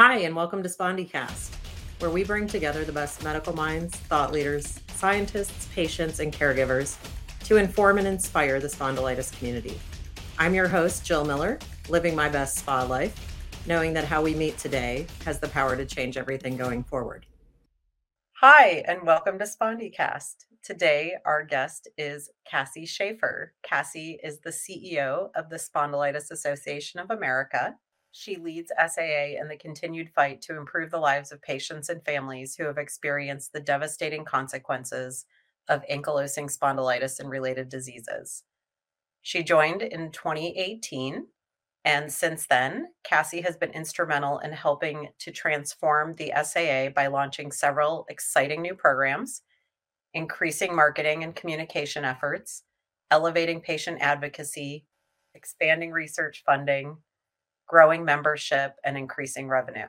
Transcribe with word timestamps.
Hi, 0.00 0.18
and 0.18 0.36
welcome 0.36 0.62
to 0.62 0.68
SpondyCast, 0.68 1.56
where 1.98 2.08
we 2.08 2.22
bring 2.22 2.46
together 2.46 2.84
the 2.84 2.92
best 2.92 3.24
medical 3.24 3.52
minds, 3.52 3.96
thought 3.96 4.32
leaders, 4.32 4.78
scientists, 4.94 5.66
patients, 5.74 6.20
and 6.20 6.32
caregivers 6.32 6.96
to 7.46 7.56
inform 7.56 7.98
and 7.98 8.06
inspire 8.06 8.60
the 8.60 8.68
spondylitis 8.68 9.36
community. 9.36 9.76
I'm 10.38 10.54
your 10.54 10.68
host, 10.68 11.04
Jill 11.04 11.24
Miller, 11.24 11.58
living 11.88 12.14
my 12.14 12.28
best 12.28 12.58
spa 12.58 12.84
life, 12.84 13.12
knowing 13.66 13.92
that 13.94 14.04
how 14.04 14.22
we 14.22 14.34
meet 14.34 14.56
today 14.56 15.08
has 15.24 15.40
the 15.40 15.48
power 15.48 15.74
to 15.74 15.84
change 15.84 16.16
everything 16.16 16.56
going 16.56 16.84
forward. 16.84 17.26
Hi, 18.40 18.84
and 18.86 19.02
welcome 19.02 19.36
to 19.40 19.46
SpondyCast. 19.46 20.44
Today, 20.62 21.14
our 21.24 21.42
guest 21.42 21.88
is 21.98 22.30
Cassie 22.48 22.86
Shafer. 22.86 23.52
Cassie 23.64 24.20
is 24.22 24.38
the 24.38 24.50
CEO 24.50 25.30
of 25.34 25.50
the 25.50 25.56
Spondylitis 25.56 26.30
Association 26.30 27.00
of 27.00 27.10
America 27.10 27.74
she 28.18 28.34
leads 28.34 28.72
SAA 28.76 29.38
in 29.40 29.46
the 29.46 29.56
continued 29.56 30.10
fight 30.10 30.42
to 30.42 30.56
improve 30.56 30.90
the 30.90 30.98
lives 30.98 31.30
of 31.30 31.40
patients 31.40 31.88
and 31.88 32.04
families 32.04 32.56
who 32.56 32.64
have 32.64 32.76
experienced 32.76 33.52
the 33.52 33.60
devastating 33.60 34.24
consequences 34.24 35.24
of 35.68 35.84
ankylosing 35.88 36.50
spondylitis 36.50 37.20
and 37.20 37.30
related 37.30 37.68
diseases. 37.68 38.42
She 39.22 39.44
joined 39.44 39.82
in 39.82 40.10
2018, 40.10 41.28
and 41.84 42.12
since 42.12 42.44
then, 42.48 42.88
Cassie 43.04 43.42
has 43.42 43.56
been 43.56 43.70
instrumental 43.70 44.40
in 44.40 44.50
helping 44.50 45.10
to 45.20 45.30
transform 45.30 46.16
the 46.16 46.32
SAA 46.42 46.88
by 46.92 47.06
launching 47.06 47.52
several 47.52 48.04
exciting 48.08 48.62
new 48.62 48.74
programs, 48.74 49.42
increasing 50.12 50.74
marketing 50.74 51.22
and 51.22 51.36
communication 51.36 52.04
efforts, 52.04 52.64
elevating 53.12 53.60
patient 53.60 53.98
advocacy, 54.00 54.86
expanding 55.34 55.92
research 55.92 56.42
funding, 56.44 56.96
growing 57.68 58.04
membership, 58.04 58.74
and 58.84 58.96
increasing 58.96 59.48
revenue. 59.48 59.86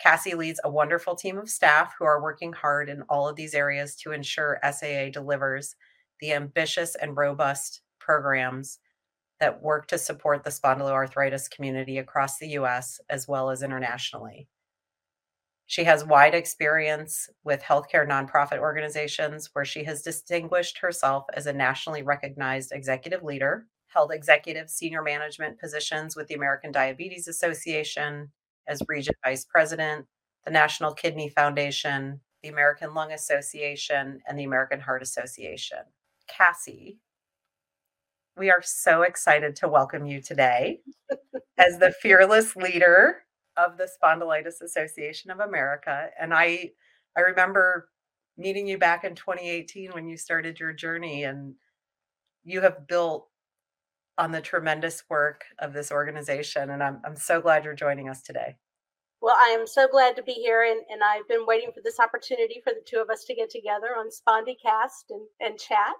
Cassie 0.00 0.34
leads 0.34 0.60
a 0.64 0.70
wonderful 0.70 1.14
team 1.14 1.36
of 1.38 1.50
staff 1.50 1.94
who 1.98 2.04
are 2.04 2.22
working 2.22 2.52
hard 2.52 2.88
in 2.88 3.02
all 3.08 3.28
of 3.28 3.36
these 3.36 3.54
areas 3.54 3.94
to 3.96 4.12
ensure 4.12 4.60
SAA 4.62 5.10
delivers 5.12 5.74
the 6.20 6.32
ambitious 6.32 6.94
and 6.94 7.16
robust 7.16 7.82
programs 7.98 8.78
that 9.40 9.62
work 9.62 9.86
to 9.88 9.98
support 9.98 10.42
the 10.44 10.50
spondyloarthritis 10.50 11.50
community 11.50 11.98
across 11.98 12.38
the 12.38 12.48
US 12.48 13.00
as 13.08 13.26
well 13.26 13.50
as 13.50 13.62
internationally. 13.62 14.48
She 15.66 15.84
has 15.84 16.04
wide 16.04 16.34
experience 16.34 17.28
with 17.44 17.62
healthcare 17.62 18.08
nonprofit 18.08 18.58
organizations 18.58 19.50
where 19.52 19.64
she 19.64 19.84
has 19.84 20.02
distinguished 20.02 20.78
herself 20.78 21.24
as 21.34 21.46
a 21.46 21.52
nationally 21.52 22.02
recognized 22.02 22.72
executive 22.72 23.22
leader 23.22 23.66
held 23.92 24.12
executive 24.12 24.70
senior 24.70 25.02
management 25.02 25.58
positions 25.58 26.16
with 26.16 26.28
the 26.28 26.34
American 26.34 26.72
Diabetes 26.72 27.28
Association 27.28 28.30
as 28.66 28.80
region 28.88 29.14
vice 29.24 29.44
president, 29.44 30.06
the 30.44 30.50
National 30.50 30.94
Kidney 30.94 31.28
Foundation, 31.28 32.20
the 32.42 32.48
American 32.48 32.94
Lung 32.94 33.12
Association, 33.12 34.20
and 34.26 34.38
the 34.38 34.44
American 34.44 34.80
Heart 34.80 35.02
Association. 35.02 35.78
Cassie, 36.28 36.98
we 38.36 38.50
are 38.50 38.62
so 38.62 39.02
excited 39.02 39.56
to 39.56 39.68
welcome 39.68 40.06
you 40.06 40.22
today 40.22 40.80
as 41.58 41.78
the 41.78 41.92
fearless 42.00 42.56
leader 42.56 43.24
of 43.56 43.76
the 43.76 43.88
Spondylitis 43.88 44.62
Association 44.62 45.30
of 45.30 45.40
America. 45.40 46.10
And 46.18 46.32
I 46.32 46.70
I 47.16 47.22
remember 47.22 47.88
meeting 48.38 48.66
you 48.66 48.78
back 48.78 49.04
in 49.04 49.14
2018 49.14 49.90
when 49.90 50.08
you 50.08 50.16
started 50.16 50.60
your 50.60 50.72
journey 50.72 51.24
and 51.24 51.54
you 52.44 52.60
have 52.60 52.86
built 52.86 53.28
on 54.20 54.32
the 54.32 54.40
tremendous 54.40 55.02
work 55.08 55.44
of 55.60 55.72
this 55.72 55.90
organization. 55.90 56.70
And 56.70 56.82
I'm, 56.82 57.00
I'm 57.06 57.16
so 57.16 57.40
glad 57.40 57.64
you're 57.64 57.74
joining 57.74 58.10
us 58.10 58.22
today. 58.22 58.56
Well, 59.22 59.34
I 59.36 59.56
am 59.58 59.66
so 59.66 59.88
glad 59.88 60.14
to 60.16 60.22
be 60.22 60.32
here, 60.32 60.64
and, 60.64 60.80
and 60.90 61.02
I've 61.02 61.26
been 61.26 61.46
waiting 61.46 61.70
for 61.74 61.80
this 61.82 61.98
opportunity 61.98 62.60
for 62.62 62.72
the 62.72 62.82
two 62.86 62.98
of 62.98 63.10
us 63.10 63.24
to 63.24 63.34
get 63.34 63.50
together 63.50 63.88
on 63.98 64.08
SpondyCast 64.08 65.10
and, 65.10 65.22
and 65.40 65.58
chat. 65.58 65.94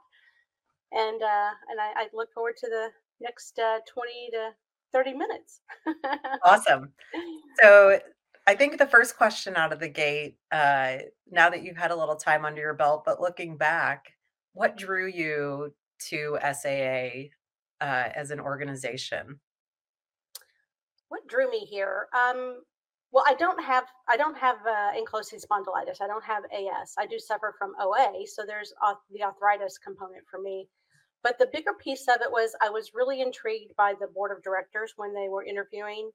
And 0.92 1.22
uh, 1.22 1.50
and 1.70 1.80
I, 1.80 2.02
I 2.02 2.06
look 2.12 2.32
forward 2.32 2.56
to 2.58 2.68
the 2.68 2.88
next 3.20 3.58
uh, 3.58 3.78
20 3.92 4.30
to 4.32 4.50
30 4.92 5.14
minutes. 5.14 5.60
awesome. 6.44 6.92
So 7.62 8.00
I 8.46 8.54
think 8.54 8.78
the 8.78 8.86
first 8.86 9.16
question 9.16 9.54
out 9.54 9.72
of 9.72 9.80
the 9.80 9.88
gate, 9.88 10.36
uh, 10.50 10.96
now 11.30 11.50
that 11.50 11.62
you've 11.62 11.76
had 11.76 11.90
a 11.90 11.96
little 11.96 12.16
time 12.16 12.44
under 12.44 12.60
your 12.60 12.74
belt, 12.74 13.04
but 13.04 13.20
looking 13.20 13.56
back, 13.56 14.14
what 14.54 14.76
drew 14.76 15.06
you 15.06 15.74
to 16.08 16.38
SAA 16.42 17.28
uh, 17.80 18.08
as 18.14 18.30
an 18.30 18.40
organization? 18.40 19.40
What 21.08 21.26
drew 21.26 21.50
me 21.50 21.60
here? 21.60 22.06
Um, 22.14 22.62
well, 23.12 23.24
I 23.26 23.34
don't 23.34 23.62
have 23.62 23.84
I 24.08 24.16
don't 24.16 24.38
have 24.38 24.56
uh, 24.66 24.92
ankylosing 24.92 25.44
spondylitis. 25.44 26.00
I 26.00 26.06
don't 26.06 26.24
have 26.24 26.44
AS. 26.52 26.94
I 26.98 27.06
do 27.06 27.18
suffer 27.18 27.54
from 27.58 27.72
OA, 27.80 28.26
so 28.26 28.42
there's 28.46 28.72
the 29.10 29.24
arthritis 29.24 29.78
component 29.78 30.24
for 30.30 30.40
me. 30.40 30.68
But 31.22 31.38
the 31.38 31.48
bigger 31.52 31.74
piece 31.74 32.06
of 32.08 32.20
it 32.22 32.30
was 32.30 32.54
I 32.62 32.70
was 32.70 32.92
really 32.94 33.20
intrigued 33.20 33.74
by 33.76 33.94
the 34.00 34.06
board 34.06 34.30
of 34.30 34.42
directors 34.42 34.94
when 34.96 35.12
they 35.12 35.28
were 35.28 35.44
interviewing 35.44 36.10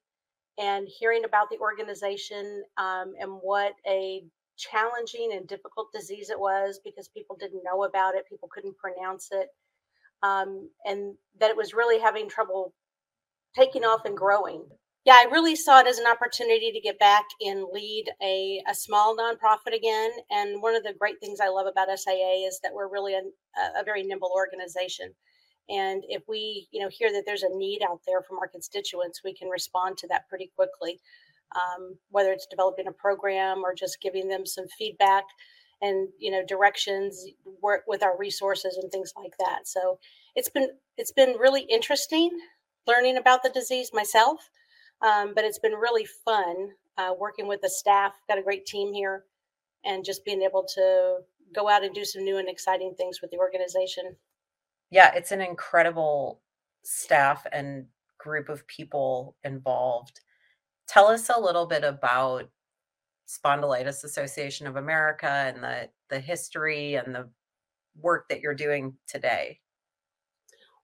and 0.58 0.88
hearing 0.88 1.24
about 1.24 1.50
the 1.50 1.58
organization 1.58 2.64
um, 2.78 3.12
and 3.20 3.30
what 3.42 3.74
a 3.86 4.24
challenging 4.56 5.32
and 5.34 5.46
difficult 5.46 5.92
disease 5.92 6.30
it 6.30 6.40
was 6.40 6.80
because 6.82 7.08
people 7.08 7.36
didn't 7.38 7.62
know 7.62 7.84
about 7.84 8.14
it, 8.14 8.24
people 8.28 8.48
couldn't 8.50 8.76
pronounce 8.78 9.28
it 9.32 9.48
um, 10.22 10.70
and 10.84 11.14
that 11.40 11.50
it 11.50 11.56
was 11.56 11.74
really 11.74 12.00
having 12.00 12.28
trouble 12.28 12.72
taking 13.54 13.84
off 13.84 14.04
and 14.04 14.16
growing. 14.16 14.64
Yeah, 15.04 15.14
I 15.14 15.28
really 15.30 15.54
saw 15.54 15.80
it 15.80 15.86
as 15.86 15.98
an 15.98 16.06
opportunity 16.06 16.72
to 16.72 16.80
get 16.80 16.98
back 16.98 17.24
and 17.40 17.66
lead 17.72 18.06
a, 18.20 18.60
a 18.68 18.74
small 18.74 19.16
nonprofit 19.16 19.74
again. 19.74 20.10
And 20.30 20.60
one 20.60 20.74
of 20.74 20.82
the 20.82 20.94
great 20.98 21.20
things 21.20 21.38
I 21.40 21.48
love 21.48 21.66
about 21.66 21.96
SAA 21.96 22.44
is 22.46 22.58
that 22.62 22.74
we're 22.74 22.88
really 22.88 23.14
a, 23.14 23.20
a 23.78 23.84
very 23.84 24.02
nimble 24.02 24.32
organization. 24.34 25.14
And 25.68 26.02
if 26.08 26.22
we, 26.28 26.66
you 26.72 26.80
know, 26.80 26.88
hear 26.90 27.12
that 27.12 27.22
there's 27.24 27.44
a 27.44 27.56
need 27.56 27.82
out 27.88 28.00
there 28.04 28.20
from 28.22 28.38
our 28.38 28.48
constituents, 28.48 29.20
we 29.24 29.32
can 29.32 29.48
respond 29.48 29.96
to 29.98 30.08
that 30.08 30.28
pretty 30.28 30.50
quickly. 30.56 30.98
Um, 31.54 31.96
whether 32.10 32.32
it's 32.32 32.48
developing 32.50 32.88
a 32.88 32.92
program 32.92 33.64
or 33.64 33.74
just 33.74 34.00
giving 34.00 34.28
them 34.28 34.44
some 34.44 34.66
feedback 34.76 35.22
and 35.82 36.08
you 36.18 36.30
know 36.30 36.44
directions 36.46 37.26
work 37.62 37.82
with 37.86 38.02
our 38.02 38.16
resources 38.16 38.78
and 38.80 38.90
things 38.90 39.12
like 39.16 39.36
that. 39.38 39.66
So 39.66 39.98
it's 40.34 40.48
been 40.48 40.70
it's 40.96 41.12
been 41.12 41.36
really 41.38 41.62
interesting 41.62 42.30
learning 42.86 43.16
about 43.16 43.42
the 43.42 43.50
disease 43.50 43.90
myself 43.92 44.48
um, 45.02 45.32
but 45.34 45.44
it's 45.44 45.58
been 45.58 45.72
really 45.72 46.06
fun 46.24 46.70
uh, 46.96 47.12
working 47.18 47.46
with 47.46 47.60
the 47.60 47.68
staff. 47.68 48.14
Got 48.28 48.38
a 48.38 48.42
great 48.42 48.66
team 48.66 48.92
here 48.92 49.24
and 49.84 50.04
just 50.04 50.24
being 50.24 50.42
able 50.42 50.64
to 50.74 51.18
go 51.54 51.68
out 51.68 51.84
and 51.84 51.94
do 51.94 52.04
some 52.04 52.24
new 52.24 52.38
and 52.38 52.48
exciting 52.48 52.94
things 52.96 53.20
with 53.20 53.30
the 53.30 53.38
organization. 53.38 54.16
Yeah 54.90 55.12
it's 55.14 55.32
an 55.32 55.40
incredible 55.40 56.40
staff 56.82 57.46
and 57.52 57.86
group 58.18 58.48
of 58.48 58.66
people 58.66 59.36
involved. 59.44 60.20
Tell 60.88 61.08
us 61.08 61.28
a 61.28 61.40
little 61.40 61.66
bit 61.66 61.84
about 61.84 62.48
Spondylitis 63.26 64.04
Association 64.04 64.66
of 64.66 64.76
America 64.76 65.28
and 65.28 65.62
the 65.62 65.88
the 66.08 66.20
history 66.20 66.94
and 66.94 67.14
the 67.14 67.28
work 68.00 68.28
that 68.28 68.40
you're 68.40 68.54
doing 68.54 68.94
today? 69.06 69.60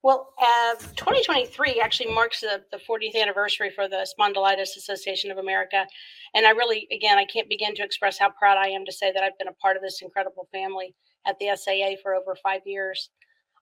Well, 0.02 0.34
uh, 0.40 0.74
2023 0.96 1.80
actually 1.80 2.12
marks 2.12 2.40
the, 2.40 2.64
the 2.72 2.78
40th 2.78 3.14
anniversary 3.14 3.70
for 3.70 3.86
the 3.86 4.04
Spondylitis 4.18 4.76
Association 4.76 5.30
of 5.30 5.38
America. 5.38 5.86
And 6.34 6.44
I 6.44 6.50
really, 6.50 6.88
again, 6.90 7.18
I 7.18 7.24
can't 7.24 7.48
begin 7.48 7.76
to 7.76 7.84
express 7.84 8.18
how 8.18 8.30
proud 8.30 8.58
I 8.58 8.66
am 8.66 8.84
to 8.84 8.92
say 8.92 9.12
that 9.12 9.22
I've 9.22 9.38
been 9.38 9.46
a 9.46 9.52
part 9.52 9.76
of 9.76 9.82
this 9.82 10.02
incredible 10.02 10.48
family 10.50 10.96
at 11.24 11.38
the 11.38 11.54
SAA 11.54 12.02
for 12.02 12.14
over 12.14 12.36
five 12.42 12.62
years. 12.66 13.10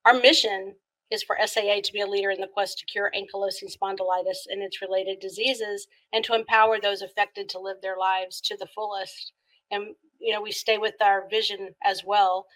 Our 0.06 0.14
mission 0.14 0.74
is 1.10 1.22
for 1.22 1.36
SAA 1.44 1.80
to 1.82 1.92
be 1.92 2.00
a 2.00 2.06
leader 2.06 2.30
in 2.30 2.40
the 2.40 2.46
quest 2.46 2.78
to 2.78 2.86
cure 2.86 3.12
ankylosing 3.16 3.70
spondylitis 3.70 4.46
and 4.48 4.62
its 4.62 4.80
related 4.80 5.18
diseases 5.18 5.88
and 6.12 6.24
to 6.24 6.34
empower 6.34 6.78
those 6.80 7.02
affected 7.02 7.48
to 7.48 7.58
live 7.58 7.78
their 7.82 7.96
lives 7.98 8.40
to 8.42 8.56
the 8.56 8.68
fullest. 8.74 9.32
And, 9.70 9.94
you 10.20 10.32
know, 10.32 10.40
we 10.40 10.52
stay 10.52 10.78
with 10.78 10.94
our 11.00 11.28
vision 11.28 11.70
as 11.84 12.02
well. 12.04 12.46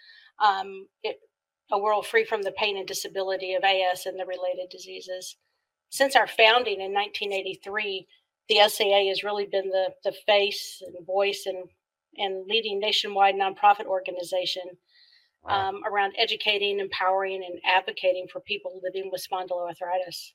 Um, 0.43 0.87
it, 1.03 1.19
a 1.71 1.79
world 1.79 2.05
free 2.05 2.25
from 2.25 2.43
the 2.43 2.51
pain 2.51 2.77
and 2.77 2.87
disability 2.87 3.53
of 3.53 3.63
AS 3.63 4.05
and 4.05 4.19
the 4.19 4.25
related 4.25 4.69
diseases. 4.69 5.35
Since 5.89 6.15
our 6.15 6.27
founding 6.27 6.79
in 6.79 6.93
1983, 6.93 8.07
the 8.47 8.59
SAA 8.67 9.07
has 9.07 9.23
really 9.23 9.45
been 9.45 9.69
the, 9.69 9.89
the 10.03 10.13
face 10.25 10.81
and 10.85 11.05
voice 11.05 11.45
and, 11.45 11.69
and 12.17 12.45
leading 12.47 12.79
nationwide 12.79 13.35
nonprofit 13.35 13.85
organization 13.85 14.63
um, 15.47 15.81
around 15.85 16.13
educating, 16.17 16.79
empowering, 16.79 17.43
and 17.43 17.59
advocating 17.65 18.27
for 18.31 18.39
people 18.41 18.79
living 18.83 19.09
with 19.11 19.25
spondyloarthritis. 19.29 20.31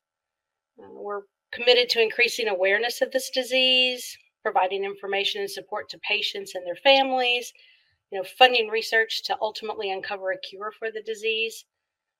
Uh, 0.78 0.88
we're 0.92 1.22
committed 1.52 1.88
to 1.90 2.02
increasing 2.02 2.48
awareness 2.48 3.02
of 3.02 3.10
this 3.10 3.30
disease, 3.30 4.16
providing 4.42 4.84
information 4.84 5.40
and 5.40 5.50
support 5.50 5.88
to 5.88 5.98
patients 5.98 6.54
and 6.54 6.66
their 6.66 6.76
families, 6.76 7.52
you 8.10 8.18
know, 8.18 8.24
funding 8.38 8.68
research 8.68 9.22
to 9.24 9.36
ultimately 9.40 9.90
uncover 9.90 10.32
a 10.32 10.38
cure 10.38 10.72
for 10.78 10.90
the 10.90 11.02
disease. 11.02 11.64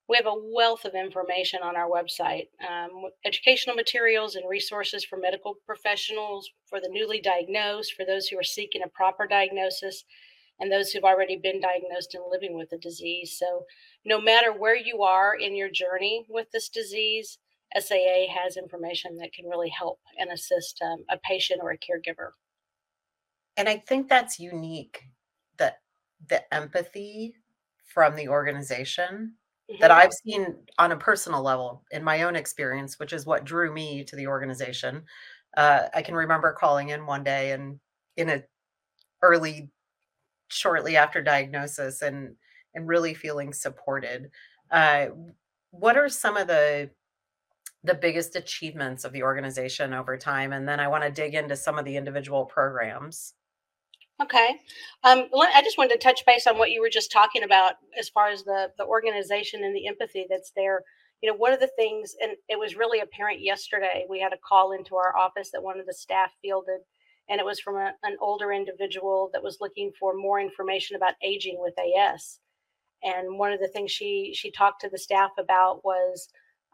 we 0.09 0.17
have 0.17 0.27
a 0.27 0.43
wealth 0.53 0.85
of 0.85 0.95
information 0.95 1.61
on 1.63 1.77
our 1.77 1.89
website 1.89 2.49
um, 2.69 3.05
educational 3.25 3.77
materials 3.77 4.35
and 4.35 4.49
resources 4.49 5.05
for 5.05 5.17
medical 5.17 5.55
professionals, 5.65 6.51
for 6.69 6.81
the 6.81 6.89
newly 6.91 7.21
diagnosed, 7.21 7.95
for 7.95 8.05
those 8.05 8.27
who 8.27 8.37
are 8.37 8.43
seeking 8.43 8.83
a 8.83 8.89
proper 8.89 9.29
diagnosis, 9.29 10.05
and 10.61 10.71
those 10.71 10.91
who've 10.91 11.05
already 11.05 11.37
been 11.37 11.61
diagnosed 11.61 12.15
and 12.15 12.25
living 12.31 12.55
with 12.55 12.71
the 12.71 12.79
disease. 12.79 13.37
So, 13.39 13.65
no 14.05 14.21
matter 14.21 14.53
where 14.53 14.77
you 14.77 15.03
are 15.03 15.35
in 15.35 15.57
your 15.57 15.71
journey 15.71 16.27
with 16.29 16.51
this 16.53 16.69
disease, 16.69 17.39
SAA 17.79 18.27
has 18.29 18.57
information 18.57 19.17
that 19.19 19.33
can 19.33 19.47
really 19.47 19.71
help 19.71 20.01
and 20.19 20.31
assist 20.31 20.81
um, 20.83 21.05
a 21.09 21.19
patient 21.19 21.61
or 21.63 21.71
a 21.71 21.79
caregiver. 21.79 22.31
And 23.57 23.69
I 23.69 23.77
think 23.77 24.09
that's 24.09 24.39
unique 24.39 25.03
that 25.59 25.81
the 26.29 26.43
empathy 26.53 27.35
from 27.85 28.17
the 28.17 28.29
organization 28.29 29.35
mm-hmm. 29.71 29.81
that 29.81 29.91
I've 29.91 30.13
seen 30.13 30.57
on 30.79 30.93
a 30.93 30.97
personal 30.97 31.43
level 31.43 31.85
in 31.91 32.03
my 32.03 32.23
own 32.23 32.37
experience, 32.37 32.99
which 32.99 33.13
is 33.13 33.27
what 33.27 33.45
drew 33.45 33.73
me 33.73 34.05
to 34.05 34.17
the 34.17 34.27
organization. 34.27 35.03
Uh, 35.57 35.89
I 35.95 36.03
can 36.03 36.15
remember 36.15 36.53
calling 36.53 36.91
in 36.91 37.07
one 37.07 37.25
day 37.25 37.53
and 37.53 37.79
in 38.17 38.31
a 38.31 38.43
early, 39.23 39.71
shortly 40.51 40.97
after 40.97 41.23
diagnosis, 41.23 42.03
and 42.03 42.37
and 42.75 42.89
really 42.89 43.15
feeling 43.15 43.53
supported. 43.53 44.31
Uh, 44.71 45.07
what 45.71 45.97
are 45.97 46.09
some 46.09 46.37
of 46.37 46.47
the 46.47 46.91
the 47.83 47.95
biggest 47.95 48.37
achievements 48.37 49.05
of 49.05 49.13
the 49.13 49.23
organization 49.23 49.95
over 49.95 50.17
time? 50.19 50.53
And 50.53 50.69
then 50.69 50.81
I 50.81 50.89
want 50.89 51.05
to 51.05 51.11
dig 51.11 51.35
into 51.35 51.57
some 51.57 51.79
of 51.79 51.85
the 51.85 51.97
individual 51.97 52.45
programs. 52.45 53.35
Okay. 54.23 54.61
Um, 55.03 55.29
I 55.33 55.63
just 55.65 55.79
wanted 55.79 55.95
to 55.95 55.99
touch 55.99 56.27
base 56.27 56.47
on 56.47 56.59
what 56.59 56.71
you 56.71 56.83
were 56.83 56.91
just 56.91 57.11
talking 57.11 57.43
about 57.43 57.75
as 57.99 58.11
far 58.11 58.29
as 58.29 58.45
the 58.45 58.71
the 58.77 58.85
organization 58.85 59.65
and 59.65 59.75
the 59.75 59.87
empathy 59.87 60.27
that's 60.29 60.53
there. 60.55 60.83
You 61.23 61.31
know, 61.31 61.37
one 61.37 61.53
of 61.53 61.61
the 61.61 61.71
things, 61.77 62.15
and 62.23 62.33
it 62.49 62.59
was 62.59 62.77
really 62.77 63.01
apparent 63.01 63.41
yesterday. 63.41 64.07
We 64.09 64.21
had 64.21 64.33
a 64.33 64.39
call 64.47 64.73
into 64.73 64.97
our 64.97 65.17
office 65.17 65.51
that 65.53 65.63
one 65.63 65.81
of 65.81 65.87
the 65.87 65.95
staff 65.95 66.33
fielded, 66.43 66.81
and 67.31 67.41
it 67.41 67.47
was 67.47 67.61
from 67.61 67.77
a, 67.77 67.95
an 68.05 68.19
older 68.21 68.53
individual 68.53 69.31
that 69.35 69.45
was 69.45 69.59
looking 69.63 69.93
for 70.01 70.15
more 70.17 70.41
information 70.41 70.97
about 70.97 71.15
aging 71.25 71.59
with 71.61 71.75
AS. 71.79 72.41
And 73.05 73.39
one 73.39 73.53
of 73.53 73.61
the 73.61 73.69
things 73.69 73.93
she 73.93 74.35
she 74.35 74.53
talked 74.53 74.83
to 74.83 74.91
the 74.91 74.99
staff 74.99 75.33
about 75.39 75.85
was, 75.85 76.29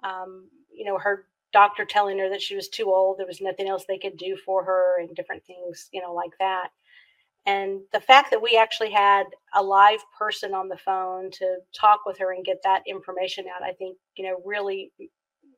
um, 0.05 0.49
you 0.73 0.87
know, 0.87 0.99
her 0.99 1.27
doctor 1.53 1.87
telling 1.87 2.19
her 2.21 2.31
that 2.31 2.43
she 2.43 2.57
was 2.57 2.69
too 2.69 2.87
old. 2.87 3.19
There 3.19 3.27
was 3.27 3.43
nothing 3.43 3.69
else 3.69 3.87
they 3.89 3.99
could 3.99 4.19
do 4.19 4.37
for 4.47 4.65
her, 4.65 5.01
and 5.01 5.15
different 5.17 5.45
things, 5.47 5.89
you 5.93 6.03
know, 6.03 6.15
like 6.15 6.33
that 6.41 6.71
and 7.47 7.81
the 7.93 8.01
fact 8.01 8.31
that 8.31 8.43
we 8.43 8.59
actually 8.59 8.91
had 8.91 9.25
a 9.55 9.63
live 9.63 10.01
person 10.19 10.55
on 10.55 10.69
the 10.69 10.77
phone 10.77 11.31
to 11.33 11.57
talk 11.79 12.01
with 12.07 12.19
her 12.19 12.33
and 12.33 12.45
get 12.45 12.59
that 12.65 12.83
information 12.87 13.47
out 13.55 13.63
i 13.63 13.73
think 13.73 13.97
you 14.17 14.25
know 14.25 14.39
really 14.45 14.93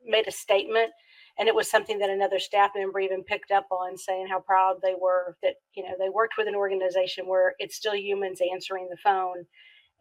made 0.05 0.27
a 0.27 0.31
statement 0.31 0.91
and 1.39 1.47
it 1.47 1.55
was 1.55 1.71
something 1.71 1.97
that 1.99 2.09
another 2.09 2.37
staff 2.37 2.71
member 2.75 2.99
even 2.99 3.23
picked 3.23 3.51
up 3.51 3.65
on 3.71 3.97
saying 3.97 4.27
how 4.27 4.39
proud 4.39 4.75
they 4.83 4.93
were 4.99 5.35
that 5.41 5.55
you 5.73 5.83
know 5.83 5.95
they 5.97 6.09
worked 6.09 6.35
with 6.37 6.47
an 6.47 6.55
organization 6.55 7.27
where 7.27 7.55
it's 7.59 7.75
still 7.75 7.95
humans 7.95 8.39
answering 8.53 8.87
the 8.89 8.97
phone 8.97 9.45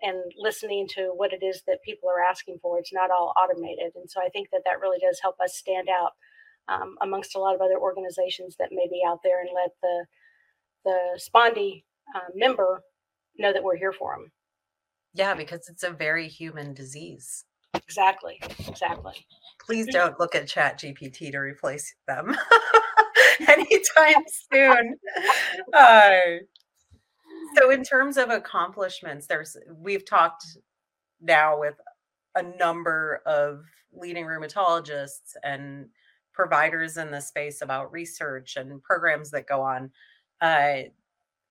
and 0.03 0.17
listening 0.37 0.87
to 0.89 1.13
what 1.17 1.33
it 1.33 1.43
is 1.43 1.63
that 1.67 1.83
people 1.83 2.09
are 2.09 2.23
asking 2.23 2.59
for 2.61 2.79
it's 2.79 2.93
not 2.93 3.11
all 3.11 3.33
automated 3.37 3.93
and 3.95 4.11
so 4.11 4.21
i 4.21 4.29
think 4.29 4.49
that 4.51 4.63
that 4.65 4.81
really 4.81 4.99
does 4.99 5.21
help 5.23 5.37
us 5.41 5.57
stand 5.57 5.89
out 5.89 6.13
um, 6.69 6.97
amongst 7.01 7.35
a 7.35 7.39
lot 7.39 7.55
of 7.55 7.61
other 7.61 7.79
organizations 7.79 8.57
that 8.59 8.69
may 8.73 8.87
be 8.91 9.03
out 9.07 9.21
there 9.25 9.41
and 9.41 9.51
let 9.55 9.71
the 9.83 10.05
the 10.85 11.19
Spondy 11.19 11.85
uh, 12.15 12.31
member 12.35 12.83
know 13.39 13.53
that 13.53 13.63
we're 13.63 13.77
here 13.77 13.93
for 13.93 14.15
them. 14.15 14.33
Yeah, 15.15 15.35
because 15.35 15.69
it's 15.69 15.83
a 15.83 15.91
very 15.91 16.29
human 16.29 16.75
disease. 16.75 17.45
Exactly. 17.75 18.41
Exactly. 18.67 19.27
Please 19.65 19.87
don't 19.91 20.19
look 20.19 20.35
at 20.35 20.49
Chat 20.49 20.79
GPT 20.79 21.31
to 21.33 21.39
replace 21.39 21.95
them 22.07 22.35
anytime 23.49 24.25
soon. 24.53 24.97
Uh, 25.73 26.11
so, 27.57 27.71
in 27.71 27.83
terms 27.83 28.17
of 28.17 28.31
accomplishments, 28.31 29.27
there's 29.27 29.57
we've 29.77 30.07
talked 30.07 30.45
now 31.21 31.59
with 31.59 31.75
a 32.35 32.43
number 32.43 33.23
of 33.27 33.65
leading 33.93 34.25
rheumatologists 34.25 35.35
and 35.43 35.87
providers 36.33 36.97
in 36.97 37.11
the 37.11 37.21
space 37.21 37.63
about 37.63 37.93
research 37.93 38.57
and 38.57 38.83
programs 38.83 39.31
that 39.31 39.49
go 39.49 39.61
on. 39.61 39.91
Uh, 40.41 40.83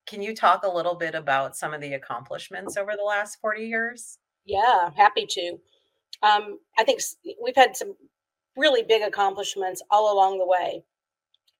can 0.05 0.21
you 0.21 0.33
talk 0.33 0.63
a 0.63 0.73
little 0.73 0.95
bit 0.95 1.13
about 1.13 1.57
some 1.57 1.73
of 1.73 1.81
the 1.81 1.93
accomplishments 1.93 2.77
over 2.77 2.93
the 2.95 3.03
last 3.03 3.37
40 3.41 3.65
years? 3.65 4.17
Yeah, 4.45 4.89
happy 4.95 5.25
to. 5.29 5.57
Um, 6.23 6.59
I 6.77 6.83
think 6.83 7.01
we've 7.41 7.55
had 7.55 7.75
some 7.75 7.95
really 8.55 8.83
big 8.83 9.01
accomplishments 9.01 9.81
all 9.91 10.13
along 10.13 10.39
the 10.39 10.47
way, 10.47 10.83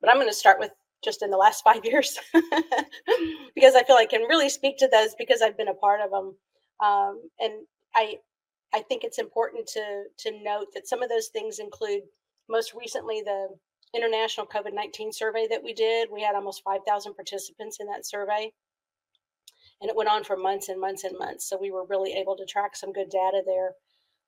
but 0.02 0.10
I'm 0.10 0.18
going 0.18 0.28
to 0.28 0.34
start 0.34 0.60
with 0.60 0.72
just 1.04 1.22
in 1.22 1.30
the 1.30 1.38
last 1.38 1.64
five 1.66 1.86
years 1.86 2.18
because 2.34 3.76
I 3.76 3.84
feel 3.84 3.96
I 3.96 4.08
can 4.10 4.24
really 4.24 4.50
speak 4.50 4.78
to 4.80 4.90
those 4.92 5.16
because 5.18 5.42
I've 5.42 5.58
been 5.58 5.68
a 5.68 5.74
part 5.74 6.02
of 6.02 6.12
them. 6.12 6.36
Um, 6.84 7.22
and 7.40 7.54
I, 7.96 8.18
I 8.74 8.82
think 8.82 9.04
it's 9.04 9.20
important 9.20 9.68
to 9.68 10.04
to 10.20 10.44
note 10.44 10.68
that 10.74 10.88
some 10.88 11.02
of 11.02 11.10
those 11.10 11.28
things 11.28 11.60
include 11.60 12.02
most 12.50 12.74
recently 12.74 13.22
the 13.24 13.48
international 13.96 14.46
COVID 14.46 14.74
19 14.74 15.12
survey 15.12 15.48
that 15.50 15.64
we 15.64 15.74
did. 15.74 16.10
We 16.12 16.22
had 16.22 16.36
almost 16.36 16.64
5,000 16.64 17.14
participants 17.14 17.78
in 17.80 17.88
that 17.88 18.06
survey. 18.06 18.52
And 19.80 19.90
it 19.90 19.96
went 19.96 20.10
on 20.10 20.24
for 20.24 20.36
months 20.36 20.70
and 20.70 20.82
months 20.82 21.04
and 21.04 21.18
months. 21.18 21.48
So 21.48 21.58
we 21.60 21.72
were 21.72 21.86
really 21.86 22.14
able 22.14 22.36
to 22.38 22.46
track 22.46 22.76
some 22.76 22.92
good 22.92 23.10
data 23.10 23.44
there. 23.46 23.74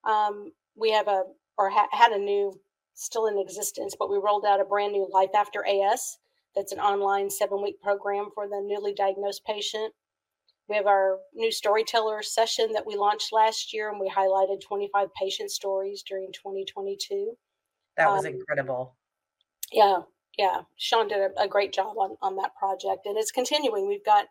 Um, 0.04 0.51
we 0.75 0.92
have 0.92 1.07
a, 1.07 1.24
or 1.57 1.69
ha- 1.69 1.90
had 1.92 2.12
a 2.12 2.18
new, 2.18 2.60
still 2.94 3.28
in 3.28 3.40
existence, 3.40 3.96
but 3.98 4.10
we 4.10 4.18
rolled 4.18 4.46
out 4.46 4.62
a 4.62 4.66
brand 4.66 4.94
new 4.94 5.07
Life 5.12 5.31
After 5.36 5.66
AS. 5.66 6.18
That's 6.56 6.72
an 6.72 6.80
online 6.80 7.30
seven 7.30 7.62
week 7.62 7.81
program 7.81 8.30
for 8.34 8.48
the 8.48 8.62
newly 8.63 8.94
diagnosed 8.94 9.44
patient. 9.46 9.94
We 10.69 10.75
have 10.75 10.86
our 10.86 11.18
new 11.34 11.51
storyteller 11.51 12.22
session 12.22 12.74
that 12.74 12.86
we 12.86 12.96
launched 12.96 13.34
last 13.34 13.74
year, 13.74 13.90
and 13.90 14.00
we 14.00 14.07
highlighted 14.10 14.62
25 14.62 15.07
patient 15.19 15.50
stories 15.50 16.04
during 16.07 16.31
2022. 16.31 17.34
That 17.98 18.10
was 18.10 18.25
um, 18.25 18.34
incredible. 18.34 18.96
Yeah, 19.72 20.01
yeah. 20.38 20.62
Sean 20.78 21.07
did 21.07 21.19
a, 21.19 21.42
a, 21.42 21.48
great 21.48 21.74
job 21.74 21.98
on, 21.98 22.18
on 22.22 22.36
that 22.36 22.56
project, 22.56 23.06
and 23.06 23.18
it's 23.18 23.31
continuing. 23.31 23.88
We've 23.88 24.06
got 24.06 24.25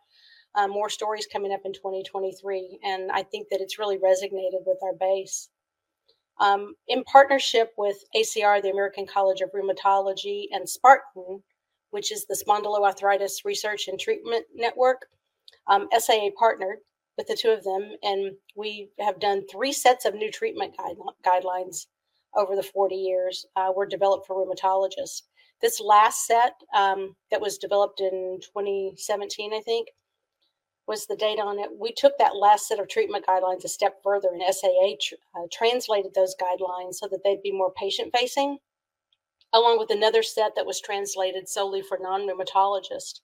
uh, 0.54 0.68
more 0.68 0.88
stories 0.88 1.26
coming 1.30 1.52
up 1.52 1.60
in 1.64 1.72
2023, 1.72 2.80
and 2.84 3.10
I 3.10 3.24
think 3.24 3.48
that 3.50 3.60
it's 3.60 3.78
really 3.78 3.98
resonated 3.98 4.64
with 4.64 4.78
our 4.82 4.94
base. 4.98 5.48
Um, 6.40 6.74
in 6.86 7.02
partnership 7.04 7.72
with 7.76 7.96
ACR, 8.14 8.62
the 8.62 8.70
American 8.70 9.06
College 9.06 9.40
of 9.40 9.50
Rheumatology, 9.52 10.46
and 10.52 10.68
Spartan, 10.68 11.42
which 11.90 12.12
is 12.12 12.26
the 12.26 12.36
Spondyloarthritis 12.36 13.44
Research 13.44 13.88
and 13.88 13.98
Treatment 13.98 14.44
Network, 14.54 15.06
um, 15.66 15.88
SAA 15.96 16.28
partnered 16.38 16.78
with 17.16 17.26
the 17.26 17.36
two 17.36 17.50
of 17.50 17.64
them, 17.64 17.96
and 18.02 18.32
we 18.56 18.90
have 19.00 19.18
done 19.18 19.46
three 19.50 19.72
sets 19.72 20.04
of 20.04 20.14
new 20.14 20.30
treatment 20.30 20.76
guide, 20.76 20.96
guidelines 21.26 21.86
over 22.36 22.54
the 22.54 22.62
40 22.62 22.94
years 22.94 23.44
uh, 23.56 23.72
were 23.74 23.86
developed 23.86 24.26
for 24.26 24.36
rheumatologists. 24.36 25.22
This 25.60 25.80
last 25.80 26.26
set 26.26 26.52
um, 26.74 27.16
that 27.30 27.40
was 27.40 27.58
developed 27.58 28.00
in 28.00 28.38
2017, 28.40 29.52
I 29.52 29.60
think, 29.60 29.88
was 30.88 31.06
the 31.06 31.16
date 31.16 31.38
on 31.38 31.58
it. 31.58 31.68
We 31.78 31.92
took 31.92 32.16
that 32.18 32.34
last 32.34 32.66
set 32.66 32.80
of 32.80 32.88
treatment 32.88 33.26
guidelines 33.26 33.62
a 33.64 33.68
step 33.68 33.98
further, 34.02 34.28
and 34.32 34.42
SAA 34.42 34.96
tr- 35.00 35.14
uh, 35.36 35.46
translated 35.52 36.14
those 36.14 36.34
guidelines 36.40 36.94
so 36.94 37.06
that 37.08 37.20
they'd 37.22 37.42
be 37.42 37.52
more 37.52 37.70
patient 37.70 38.10
facing, 38.16 38.58
along 39.52 39.78
with 39.78 39.90
another 39.90 40.22
set 40.22 40.56
that 40.56 40.66
was 40.66 40.80
translated 40.80 41.48
solely 41.48 41.82
for 41.82 41.98
non 42.00 42.26
rheumatologists. 42.26 43.20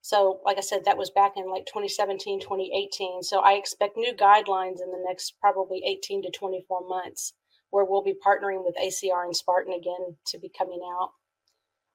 So, 0.00 0.40
like 0.44 0.56
I 0.56 0.62
said, 0.62 0.86
that 0.86 0.96
was 0.96 1.10
back 1.10 1.32
in 1.36 1.50
like 1.50 1.66
2017, 1.66 2.40
2018. 2.40 3.22
So, 3.22 3.40
I 3.40 3.52
expect 3.52 3.98
new 3.98 4.14
guidelines 4.14 4.80
in 4.82 4.90
the 4.90 5.04
next 5.06 5.34
probably 5.40 5.82
18 5.84 6.22
to 6.22 6.30
24 6.30 6.88
months 6.88 7.34
where 7.70 7.84
we'll 7.84 8.02
be 8.02 8.14
partnering 8.14 8.64
with 8.64 8.76
ACR 8.76 9.24
and 9.24 9.36
Spartan 9.36 9.74
again 9.74 10.16
to 10.26 10.38
be 10.38 10.50
coming 10.56 10.80
out. 10.98 11.10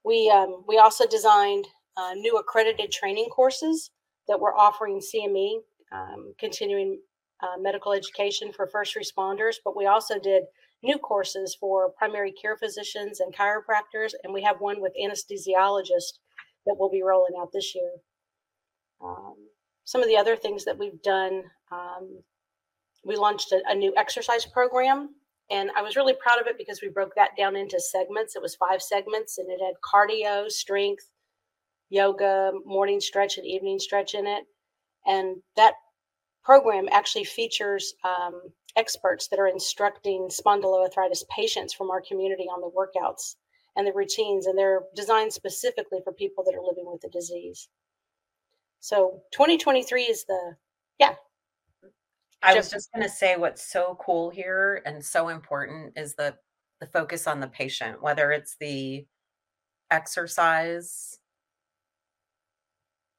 We 0.05 0.29
um, 0.29 0.63
we 0.67 0.77
also 0.77 1.07
designed 1.07 1.67
uh, 1.97 2.13
new 2.13 2.37
accredited 2.37 2.91
training 2.91 3.29
courses 3.31 3.89
that 4.27 4.39
we're 4.39 4.55
offering 4.55 4.99
CME, 4.99 5.57
um, 5.91 6.33
continuing 6.39 6.99
uh, 7.41 7.59
medical 7.59 7.93
education 7.93 8.51
for 8.53 8.67
first 8.67 8.95
responders, 8.95 9.55
but 9.63 9.75
we 9.75 9.85
also 9.85 10.19
did 10.19 10.43
new 10.81 10.97
courses 10.97 11.55
for 11.59 11.91
primary 11.97 12.31
care 12.31 12.57
physicians 12.57 13.19
and 13.19 13.33
chiropractors, 13.35 14.11
and 14.23 14.33
we 14.33 14.43
have 14.43 14.59
one 14.59 14.81
with 14.81 14.93
anesthesiologists 15.01 16.19
that 16.65 16.75
we'll 16.77 16.89
be 16.89 17.03
rolling 17.03 17.33
out 17.39 17.51
this 17.53 17.75
year. 17.75 17.91
Um, 19.03 19.35
some 19.85 20.01
of 20.01 20.07
the 20.07 20.17
other 20.17 20.35
things 20.35 20.63
that 20.65 20.77
we've 20.77 21.01
done, 21.01 21.43
um, 21.71 22.21
we 23.03 23.17
launched 23.17 23.51
a, 23.51 23.61
a 23.67 23.75
new 23.75 23.93
exercise 23.97 24.45
program 24.45 25.09
and 25.53 25.69
I 25.75 25.81
was 25.81 25.95
really 25.95 26.13
proud 26.13 26.39
of 26.39 26.47
it 26.47 26.57
because 26.57 26.81
we 26.81 26.89
broke 26.89 27.15
that 27.15 27.37
down 27.37 27.55
into 27.55 27.79
segments. 27.79 28.35
It 28.35 28.41
was 28.41 28.55
five 28.55 28.81
segments 28.81 29.37
and 29.37 29.49
it 29.49 29.59
had 29.61 29.75
cardio, 29.83 30.49
strength, 30.49 31.09
yoga, 31.89 32.51
morning 32.65 32.99
stretch, 32.99 33.37
and 33.37 33.45
evening 33.45 33.79
stretch 33.79 34.13
in 34.13 34.25
it. 34.27 34.43
And 35.05 35.37
that 35.55 35.73
program 36.43 36.87
actually 36.91 37.23
features 37.25 37.93
um, 38.03 38.41
experts 38.75 39.27
that 39.27 39.39
are 39.39 39.47
instructing 39.47 40.29
spondyloarthritis 40.29 41.27
patients 41.29 41.73
from 41.73 41.91
our 41.91 42.01
community 42.01 42.43
on 42.43 42.61
the 42.61 42.71
workouts 42.71 43.35
and 43.75 43.87
the 43.87 43.93
routines, 43.93 44.45
and 44.45 44.57
they're 44.57 44.81
designed 44.95 45.33
specifically 45.33 45.99
for 46.03 46.13
people 46.13 46.43
that 46.43 46.55
are 46.55 46.63
living 46.63 46.85
with 46.85 47.01
the 47.01 47.09
disease. 47.09 47.69
So 48.79 49.21
2023 49.31 50.03
is 50.03 50.25
the 50.25 50.55
yeah. 50.99 51.15
I 52.41 52.53
was 52.53 52.69
just 52.69 52.91
going 52.91 53.03
to 53.03 53.09
say 53.09 53.37
what's 53.37 53.63
so 53.63 53.97
cool 54.01 54.29
here 54.29 54.81
and 54.85 55.03
so 55.03 55.29
important 55.29 55.93
is 55.95 56.15
the 56.15 56.35
the 56.81 56.85
focus 56.87 57.27
on 57.27 57.39
the 57.39 57.47
patient, 57.47 58.01
whether 58.01 58.31
it's 58.31 58.57
the 58.59 59.05
exercise, 59.89 61.17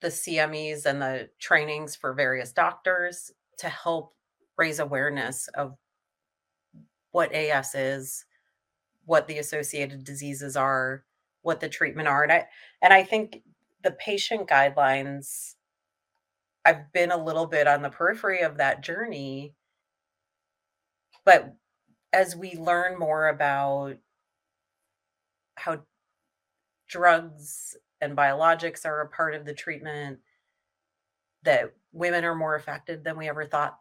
the 0.05 0.11
CMEs 0.11 0.85
and 0.85 1.01
the 1.01 1.31
trainings 1.39 1.97
for 1.97 2.13
various 2.13 2.53
doctors 2.53 3.33
to 3.57 3.71
help 3.71 4.13
raise 4.59 4.79
awareness 4.79 5.49
of 5.55 5.79
what 7.13 7.33
AS 7.33 7.75
is, 7.75 8.27
what 9.07 9.27
the 9.27 9.39
associated 9.39 10.05
diseases 10.05 10.59
are, 10.59 11.05
what 11.41 11.59
the 11.59 11.71
treatment 11.71 12.07
are. 12.07 12.23
And 12.23 12.33
I 12.33 12.47
and 12.83 12.93
I 12.93 13.03
think 13.03 13.45
the 13.83 13.93
patient 13.93 14.47
guidelines 14.47 15.55
I've 16.67 16.93
been 16.93 17.11
a 17.11 17.25
little 17.25 17.47
bit 17.47 17.67
on 17.67 17.81
the 17.81 17.89
periphery 17.89 18.43
of 18.43 18.59
that 18.59 18.83
journey. 18.83 19.55
But 21.25 21.55
as 22.13 22.37
we 22.37 22.57
learn 22.57 22.99
more 22.99 23.29
about 23.29 23.97
how 25.55 25.81
drugs 26.89 27.75
and 28.01 28.17
biologics 28.17 28.85
are 28.85 29.01
a 29.01 29.09
part 29.09 29.35
of 29.35 29.45
the 29.45 29.55
treatment, 29.55 30.19
that 31.43 31.73
women 31.93 32.25
are 32.25 32.35
more 32.35 32.57
affected 32.57 33.05
than 33.05 33.17
we 33.17 33.29
ever 33.29 33.45
thought 33.45 33.79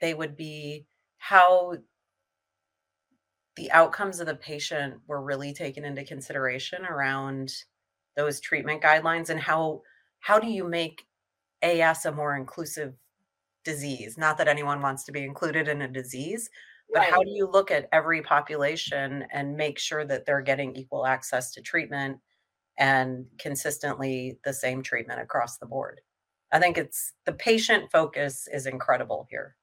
they 0.00 0.14
would 0.14 0.36
be, 0.36 0.86
how 1.18 1.76
the 3.56 3.70
outcomes 3.72 4.20
of 4.20 4.26
the 4.26 4.34
patient 4.34 4.94
were 5.06 5.22
really 5.22 5.52
taken 5.52 5.84
into 5.84 6.04
consideration 6.04 6.84
around 6.84 7.52
those 8.16 8.40
treatment 8.40 8.82
guidelines 8.82 9.28
and 9.28 9.40
how 9.40 9.82
how 10.20 10.38
do 10.38 10.48
you 10.48 10.64
make 10.64 11.06
AS 11.62 12.04
a 12.04 12.12
more 12.12 12.36
inclusive 12.36 12.94
disease? 13.64 14.18
Not 14.18 14.38
that 14.38 14.48
anyone 14.48 14.82
wants 14.82 15.04
to 15.04 15.12
be 15.12 15.24
included 15.24 15.68
in 15.68 15.82
a 15.82 15.88
disease 15.88 16.50
but 16.92 17.00
right. 17.00 17.10
how 17.10 17.22
do 17.22 17.30
you 17.30 17.46
look 17.46 17.70
at 17.70 17.88
every 17.92 18.22
population 18.22 19.24
and 19.32 19.56
make 19.56 19.78
sure 19.78 20.04
that 20.04 20.26
they're 20.26 20.40
getting 20.40 20.74
equal 20.74 21.06
access 21.06 21.52
to 21.52 21.62
treatment 21.62 22.18
and 22.80 23.26
consistently 23.38 24.38
the 24.44 24.52
same 24.52 24.82
treatment 24.82 25.20
across 25.20 25.58
the 25.58 25.66
board 25.66 26.00
i 26.50 26.58
think 26.58 26.76
it's 26.76 27.12
the 27.26 27.32
patient 27.32 27.90
focus 27.92 28.48
is 28.52 28.66
incredible 28.66 29.26
here 29.30 29.54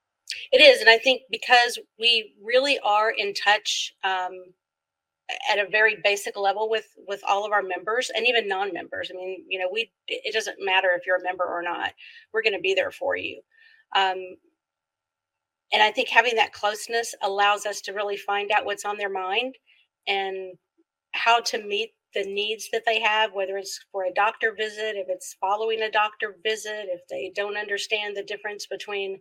it 0.51 0.61
is, 0.61 0.81
and 0.81 0.89
I 0.89 0.97
think 0.97 1.21
because 1.29 1.79
we 1.99 2.33
really 2.41 2.79
are 2.79 3.11
in 3.11 3.33
touch 3.33 3.93
um, 4.03 4.31
at 5.51 5.59
a 5.59 5.69
very 5.69 5.97
basic 6.03 6.37
level 6.37 6.69
with 6.69 6.87
with 7.07 7.21
all 7.27 7.45
of 7.45 7.51
our 7.51 7.63
members 7.63 8.11
and 8.15 8.25
even 8.27 8.47
non-members. 8.47 9.11
I 9.11 9.17
mean, 9.17 9.45
you 9.47 9.59
know, 9.59 9.69
we 9.71 9.91
it 10.07 10.33
doesn't 10.33 10.57
matter 10.59 10.89
if 10.93 11.05
you're 11.05 11.17
a 11.17 11.23
member 11.23 11.45
or 11.45 11.61
not. 11.61 11.93
We're 12.33 12.43
going 12.43 12.55
to 12.55 12.61
be 12.61 12.73
there 12.73 12.91
for 12.91 13.15
you. 13.15 13.41
Um, 13.95 14.35
and 15.73 15.83
I 15.83 15.91
think 15.91 16.09
having 16.09 16.35
that 16.35 16.53
closeness 16.53 17.13
allows 17.21 17.65
us 17.65 17.81
to 17.81 17.93
really 17.93 18.17
find 18.17 18.51
out 18.51 18.65
what's 18.65 18.85
on 18.85 18.97
their 18.97 19.09
mind 19.09 19.55
and 20.07 20.53
how 21.11 21.41
to 21.41 21.63
meet 21.63 21.91
the 22.17 22.31
needs 22.31 22.69
that 22.73 22.83
they 22.85 22.99
have, 22.99 23.33
whether 23.33 23.57
it's 23.57 23.79
for 23.91 24.05
a 24.05 24.13
doctor 24.13 24.53
visit, 24.57 24.95
if 24.95 25.07
it's 25.07 25.35
following 25.39 25.81
a 25.83 25.91
doctor 25.91 26.37
visit, 26.43 26.87
if 26.89 27.01
they 27.09 27.31
don't 27.35 27.57
understand 27.57 28.17
the 28.17 28.23
difference 28.23 28.65
between 28.65 29.19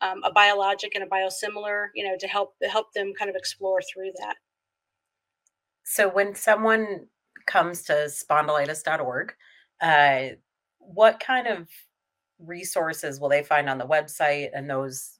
um, 0.00 0.22
a 0.22 0.32
biologic 0.32 0.94
and 0.94 1.02
a 1.02 1.06
biosimilar, 1.08 1.88
you 1.94 2.04
know, 2.04 2.16
to 2.18 2.28
help 2.28 2.54
help 2.70 2.92
them 2.94 3.12
kind 3.18 3.28
of 3.28 3.34
explore 3.34 3.80
through 3.92 4.12
that. 4.20 4.36
So 5.82 6.08
when 6.08 6.34
someone 6.34 7.06
comes 7.46 7.82
to 7.84 8.08
spondylitis.org, 8.08 9.34
uh, 9.80 10.22
what 10.78 11.18
kind 11.18 11.48
of 11.48 11.68
resources 12.38 13.18
will 13.18 13.30
they 13.30 13.42
find 13.42 13.68
on 13.68 13.78
the 13.78 13.86
website 13.86 14.50
and 14.54 14.70
those 14.70 15.18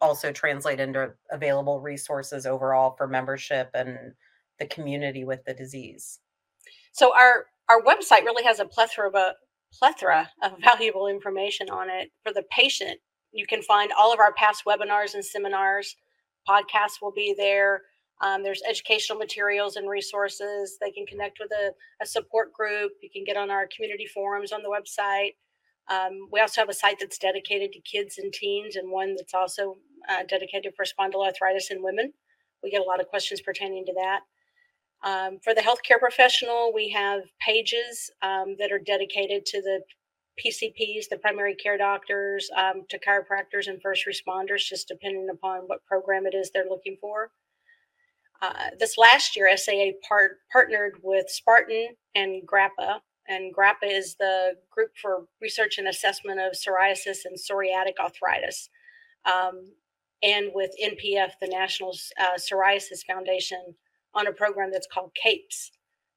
also 0.00 0.32
translate 0.32 0.80
into 0.80 1.12
available 1.30 1.80
resources 1.80 2.46
overall 2.46 2.94
for 2.96 3.06
membership 3.06 3.70
and 3.74 4.12
the 4.58 4.66
community 4.66 5.24
with 5.24 5.44
the 5.44 5.54
disease? 5.54 6.20
So 6.92 7.14
our 7.16 7.46
our 7.68 7.82
website 7.82 8.24
really 8.24 8.44
has 8.44 8.60
a 8.60 8.64
plethora 8.64 9.08
of 9.08 9.14
a 9.14 9.34
plethora 9.72 10.30
of 10.42 10.52
valuable 10.62 11.08
information 11.08 11.70
on 11.70 11.90
it 11.90 12.10
for 12.22 12.32
the 12.32 12.44
patient 12.50 13.00
you 13.34 13.46
can 13.46 13.62
find 13.62 13.90
all 13.98 14.12
of 14.12 14.20
our 14.20 14.32
past 14.32 14.62
webinars 14.64 15.14
and 15.14 15.24
seminars. 15.24 15.96
Podcasts 16.48 17.02
will 17.02 17.10
be 17.10 17.34
there. 17.36 17.82
Um, 18.22 18.44
there's 18.44 18.62
educational 18.68 19.18
materials 19.18 19.74
and 19.74 19.90
resources. 19.90 20.78
They 20.80 20.92
can 20.92 21.04
connect 21.04 21.40
with 21.40 21.50
a, 21.50 21.72
a, 22.00 22.06
support 22.06 22.52
group. 22.52 22.92
You 23.02 23.10
can 23.12 23.24
get 23.24 23.36
on 23.36 23.50
our 23.50 23.68
community 23.74 24.06
forums 24.06 24.52
on 24.52 24.62
the 24.62 24.68
website. 24.68 25.34
Um, 25.90 26.28
we 26.30 26.40
also 26.40 26.60
have 26.60 26.68
a 26.68 26.74
site 26.74 26.98
that's 27.00 27.18
dedicated 27.18 27.72
to 27.72 27.80
kids 27.80 28.18
and 28.18 28.32
teens, 28.32 28.76
and 28.76 28.90
one 28.90 29.16
that's 29.16 29.34
also 29.34 29.78
uh, 30.08 30.22
dedicated 30.28 30.74
for 30.76 30.84
spondyloarthritis 30.84 31.70
in 31.70 31.82
women. 31.82 32.12
We 32.62 32.70
get 32.70 32.80
a 32.80 32.84
lot 32.84 33.00
of 33.00 33.08
questions 33.08 33.40
pertaining 33.40 33.84
to 33.86 33.92
that. 33.94 34.20
Um, 35.04 35.38
for 35.44 35.54
the 35.54 35.60
healthcare 35.60 36.00
professional, 36.00 36.72
we 36.74 36.88
have 36.90 37.20
pages 37.38 38.10
um, 38.22 38.56
that 38.58 38.72
are 38.72 38.78
dedicated 38.78 39.44
to 39.46 39.60
the 39.60 39.82
PCPs, 40.42 41.08
the 41.10 41.18
primary 41.18 41.54
care 41.54 41.76
doctors, 41.76 42.50
um, 42.56 42.84
to 42.88 42.98
chiropractors 42.98 43.68
and 43.68 43.80
first 43.82 44.06
responders, 44.08 44.66
just 44.66 44.88
depending 44.88 45.28
upon 45.30 45.60
what 45.66 45.84
program 45.84 46.26
it 46.26 46.34
is 46.34 46.50
they're 46.50 46.68
looking 46.68 46.96
for. 47.00 47.30
Uh, 48.40 48.70
this 48.78 48.96
last 48.98 49.36
year, 49.36 49.54
SAA 49.56 49.92
part, 50.08 50.38
partnered 50.50 50.94
with 51.02 51.28
Spartan 51.28 51.88
and 52.14 52.42
GRAPPA, 52.46 53.00
and 53.28 53.54
GRAPPA 53.54 53.84
is 53.90 54.16
the 54.18 54.54
group 54.70 54.90
for 55.00 55.26
research 55.40 55.78
and 55.78 55.86
assessment 55.86 56.40
of 56.40 56.52
psoriasis 56.52 57.24
and 57.26 57.38
psoriatic 57.38 57.98
arthritis, 58.00 58.70
um, 59.26 59.70
and 60.22 60.50
with 60.54 60.70
NPF, 60.82 61.32
the 61.40 61.48
National 61.48 61.94
uh, 62.18 62.38
Psoriasis 62.38 63.04
Foundation, 63.06 63.74
on 64.14 64.26
a 64.26 64.32
program 64.32 64.70
that's 64.72 64.86
called 64.92 65.12
CAPES, 65.20 65.70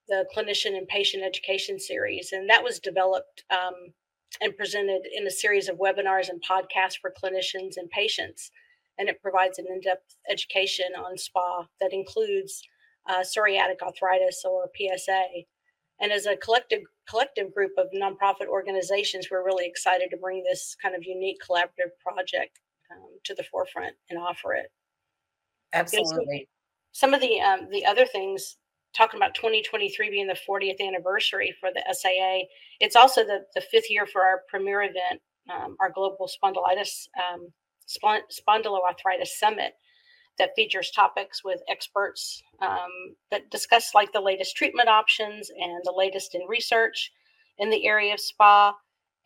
the 0.08 0.26
Clinician 0.36 0.78
and 0.78 0.88
Patient 0.88 1.24
Education 1.24 1.80
Series, 1.80 2.32
and 2.32 2.50
that 2.50 2.64
was 2.64 2.80
developed 2.80 3.44
um, 3.50 3.94
and 4.42 4.56
presented 4.56 5.02
in 5.16 5.26
a 5.28 5.32
series 5.32 5.70
of 5.70 5.78
webinars 5.78 6.30
and 6.30 6.42
podcasts 6.44 7.00
for 7.02 7.12
clinicians 7.12 7.78
and 7.78 7.90
patients. 7.90 8.52
And 8.98 9.10
it 9.10 9.22
provides 9.22 9.60
an 9.60 9.66
in 9.70 9.82
depth 9.82 10.16
education 10.30 10.88
on 10.98 11.18
SPA 11.18 11.68
that 11.80 11.94
includes 11.94 12.64
uh, 13.08 13.20
psoriatic 13.20 13.82
arthritis 13.82 14.44
or 14.44 14.70
PSA. 14.76 15.24
And 16.00 16.12
as 16.12 16.26
a 16.26 16.38
collective 16.38 16.82
collective 17.10 17.54
group 17.54 17.72
of 17.78 17.88
nonprofit 17.96 18.48
organizations, 18.48 19.28
we're 19.32 19.46
really 19.46 19.66
excited 19.66 20.10
to 20.12 20.18
bring 20.18 20.44
this 20.44 20.76
kind 20.82 20.96
of 20.96 21.04
unique 21.04 21.38
collaborative 21.48 21.94
project 22.06 22.60
um, 22.92 23.08
to 23.24 23.34
the 23.34 23.44
forefront 23.44 23.96
and 24.10 24.20
offer 24.20 24.54
it. 24.54 24.72
Absolutely. 25.74 26.48
Some, 26.98 27.14
of 27.14 27.22
the 27.22 27.40
um, 27.40 27.68
the 27.70 27.86
other 27.86 28.08
things 28.08 28.58
talking 28.96 29.20
about 29.20 29.36
2023 29.36 30.10
being 30.10 30.26
the 30.26 30.38
40th 30.50 30.82
anniversary 30.82 31.54
for 31.60 31.70
the 31.72 31.84
SAA. 31.94 32.48
It's 32.80 32.96
also 32.96 33.24
the, 33.24 33.42
the 33.54 33.62
fifth 33.62 33.92
year 33.92 34.08
for 34.08 34.24
our 34.24 34.42
premier 34.50 34.82
event, 34.82 35.22
um, 35.54 35.76
our 35.80 35.92
global 35.92 36.28
spondylitis 36.28 37.08
um, 37.16 37.50
spondyloarthritis 37.88 39.28
summit 39.28 39.74
that 40.40 40.56
features 40.56 40.90
topics 40.90 41.44
with 41.44 41.62
experts 41.70 42.42
um, 42.64 42.90
that 43.30 43.52
discuss 43.52 43.94
like 43.94 44.12
the 44.12 44.20
latest 44.20 44.56
treatment 44.56 44.90
options 44.90 45.52
and 45.52 45.82
the 45.84 45.94
latest 45.96 46.34
in 46.34 46.42
research 46.48 47.12
in 47.60 47.70
the 47.70 47.86
area 47.86 48.16
of 48.16 48.20
spa. 48.20 48.74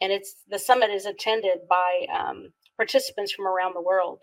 And 0.01 0.11
it's 0.11 0.35
the 0.49 0.59
summit 0.59 0.89
is 0.89 1.05
attended 1.05 1.59
by 1.69 2.05
um, 2.13 2.51
participants 2.75 3.31
from 3.31 3.47
around 3.47 3.75
the 3.75 3.81
world. 3.81 4.19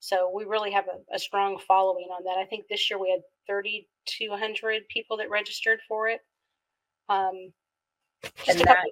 So 0.00 0.30
we 0.34 0.44
really 0.44 0.70
have 0.72 0.84
a, 0.86 1.14
a 1.14 1.18
strong 1.18 1.58
following 1.66 2.08
on 2.10 2.24
that. 2.24 2.38
I 2.38 2.44
think 2.46 2.66
this 2.68 2.90
year 2.90 3.00
we 3.00 3.10
had 3.10 3.20
3,200 3.48 4.82
people 4.88 5.16
that 5.16 5.30
registered 5.30 5.80
for 5.88 6.08
it. 6.08 6.20
Um, 7.08 7.52
and 8.48 8.58
that, 8.60 8.84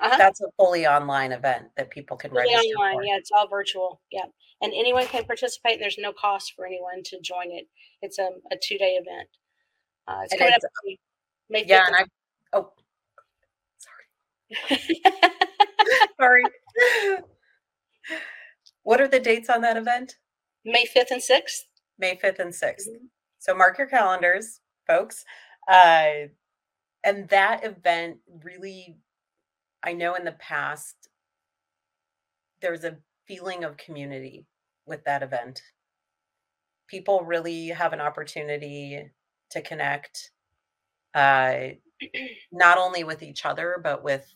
uh-huh. 0.00 0.16
that's 0.16 0.40
a 0.40 0.48
fully 0.56 0.86
online 0.86 1.32
event 1.32 1.66
that 1.76 1.90
people 1.90 2.16
can 2.16 2.30
fully 2.30 2.42
register 2.42 2.74
online, 2.76 2.96
for. 2.96 3.02
Yeah, 3.04 3.16
it's 3.16 3.30
all 3.36 3.48
virtual. 3.48 4.00
Yeah, 4.10 4.24
and 4.60 4.72
anyone 4.74 5.06
can 5.06 5.24
participate. 5.24 5.78
There's 5.80 5.98
no 5.98 6.12
cost 6.12 6.52
for 6.54 6.66
anyone 6.66 7.02
to 7.04 7.20
join 7.20 7.50
it. 7.50 7.66
It's 8.02 8.18
a, 8.18 8.28
a 8.52 8.56
two 8.62 8.78
day 8.78 8.98
event. 9.00 9.28
Uh, 10.06 10.20
it's 10.24 10.32
and 10.32 10.38
coming 10.38 10.54
it's, 10.56 10.64
up 10.64 10.70
May 11.50 11.64
Yeah, 11.66 11.86
and 11.86 11.96
I 11.96 12.04
oh 12.54 12.72
sorry 16.18 16.44
sorry. 16.44 16.44
What 18.88 19.02
are 19.02 19.06
the 19.08 19.20
dates 19.20 19.50
on 19.50 19.60
that 19.60 19.76
event? 19.76 20.16
May 20.64 20.86
5th 20.86 21.10
and 21.10 21.20
6th. 21.20 21.64
May 21.98 22.16
5th 22.16 22.38
and 22.38 22.54
6th. 22.54 22.88
Mm-hmm. 22.88 23.04
So 23.38 23.54
mark 23.54 23.76
your 23.76 23.86
calendars, 23.86 24.60
folks. 24.86 25.26
Uh, 25.70 26.28
and 27.04 27.28
that 27.28 27.66
event 27.66 28.16
really, 28.42 28.96
I 29.84 29.92
know 29.92 30.14
in 30.14 30.24
the 30.24 30.32
past, 30.32 31.10
there's 32.62 32.84
a 32.84 32.96
feeling 33.26 33.62
of 33.62 33.76
community 33.76 34.46
with 34.86 35.04
that 35.04 35.22
event. 35.22 35.60
People 36.86 37.24
really 37.24 37.68
have 37.68 37.92
an 37.92 38.00
opportunity 38.00 39.10
to 39.50 39.60
connect, 39.60 40.30
uh, 41.14 41.58
not 42.52 42.78
only 42.78 43.04
with 43.04 43.22
each 43.22 43.44
other, 43.44 43.78
but 43.84 44.02
with 44.02 44.34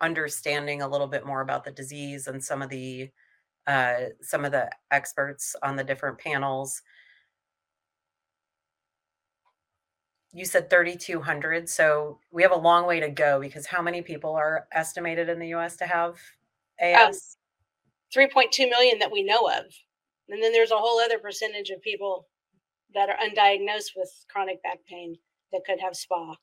understanding 0.00 0.82
a 0.82 0.88
little 0.88 1.06
bit 1.06 1.26
more 1.26 1.40
about 1.40 1.64
the 1.64 1.70
disease 1.70 2.26
and 2.26 2.42
some 2.42 2.62
of 2.62 2.68
the 2.68 3.10
uh, 3.66 4.10
some 4.22 4.44
of 4.44 4.52
the 4.52 4.70
experts 4.90 5.56
on 5.62 5.76
the 5.76 5.84
different 5.84 6.18
panels. 6.18 6.82
You 10.32 10.44
said 10.44 10.70
3,200. 10.70 11.68
So 11.68 12.20
we 12.30 12.42
have 12.42 12.52
a 12.52 12.56
long 12.56 12.86
way 12.86 13.00
to 13.00 13.08
go 13.08 13.40
because 13.40 13.66
how 13.66 13.82
many 13.82 14.02
people 14.02 14.34
are 14.34 14.68
estimated 14.72 15.28
in 15.28 15.40
the 15.40 15.48
US 15.54 15.76
to 15.78 15.86
have 15.86 16.16
AS? 16.78 17.36
Um, 18.16 18.22
3.2 18.22 18.70
million 18.70 18.98
that 19.00 19.10
we 19.10 19.24
know 19.24 19.48
of. 19.48 19.64
And 20.28 20.42
then 20.42 20.52
there's 20.52 20.70
a 20.70 20.76
whole 20.76 21.00
other 21.00 21.18
percentage 21.18 21.70
of 21.70 21.82
people 21.82 22.28
that 22.94 23.08
are 23.08 23.16
undiagnosed 23.16 23.90
with 23.96 24.10
chronic 24.30 24.62
back 24.62 24.78
pain 24.88 25.16
that 25.52 25.62
could 25.66 25.80
have 25.80 25.96
SPA. 25.96 26.34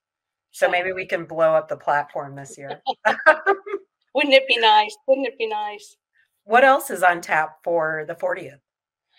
So, 0.54 0.70
maybe 0.70 0.94
we 0.94 1.06
can 1.06 1.26
blow 1.26 1.54
up 1.54 1.68
the 1.68 1.78
platform 1.78 2.36
this 2.36 2.58
year. 2.58 2.82
Wouldn't 4.16 4.34
it 4.34 4.48
be 4.48 4.58
nice? 4.58 4.96
Wouldn't 5.08 5.28
it 5.28 5.38
be 5.38 5.48
nice? 5.48 5.98
What 6.46 6.64
else 6.64 6.90
is 6.90 7.04
on 7.04 7.22
tap 7.22 7.58
for 7.64 8.06
the 8.08 8.16
40th? 8.16 8.60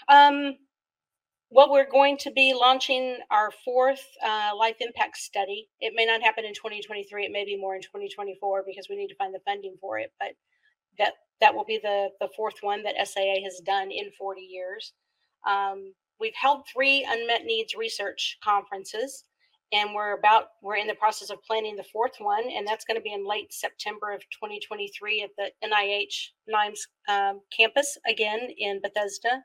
Um, 0.09 0.57
well, 1.51 1.71
we're 1.71 1.89
going 1.89 2.17
to 2.19 2.33
be 2.33 2.53
launching 2.53 3.19
our 3.31 3.51
fourth 3.65 4.05
uh, 4.25 4.51
life 4.57 4.77
impact 4.81 5.17
study. 5.17 5.69
It 5.81 5.93
may 5.95 6.05
not 6.05 6.23
happen 6.23 6.45
in 6.45 6.55
2023. 6.55 7.25
It 7.25 7.33
may 7.33 7.45
be 7.45 7.57
more 7.57 7.77
in 7.77 7.83
2024 7.83 8.65
because 8.67 8.89
we 8.89 8.97
need 8.97 9.09
to 9.09 9.15
find 9.15 9.33
the 9.33 9.41
funding 9.45 9.77
for 9.81 9.99
it. 9.99 10.13
But 10.19 10.31
that 10.99 11.13
that 11.41 11.55
will 11.55 11.65
be 11.65 11.79
the 11.83 12.09
the 12.21 12.29
fourth 12.37 12.57
one 12.61 12.83
that 12.83 12.97
SAA 13.07 13.43
has 13.45 13.61
done 13.65 13.91
in 13.91 14.11
40 14.19 14.41
years. 14.41 14.93
Um, 15.47 15.93
we've 16.19 16.35
held 16.35 16.67
three 16.67 17.07
unmet 17.09 17.45
needs 17.45 17.75
research 17.75 18.39
conferences 18.43 19.25
and 19.73 19.95
we're 19.95 20.17
about 20.17 20.49
we're 20.63 20.77
in 20.77 20.87
the 20.87 20.95
process 20.95 21.31
of 21.31 21.43
planning 21.43 21.77
the 21.77 21.85
fourth 21.93 22.17
one 22.19 22.45
and 22.55 22.67
that's 22.67 22.85
going 22.85 22.97
to 22.97 23.03
be 23.03 23.13
in 23.13 23.27
late 23.27 23.53
september 23.53 24.13
of 24.13 24.21
2023 24.31 25.23
at 25.23 25.31
the 25.37 25.51
nih 25.67 26.07
NIAMS 26.49 26.81
um, 27.09 27.41
campus 27.57 27.99
again 28.09 28.49
in 28.59 28.81
bethesda. 28.81 29.43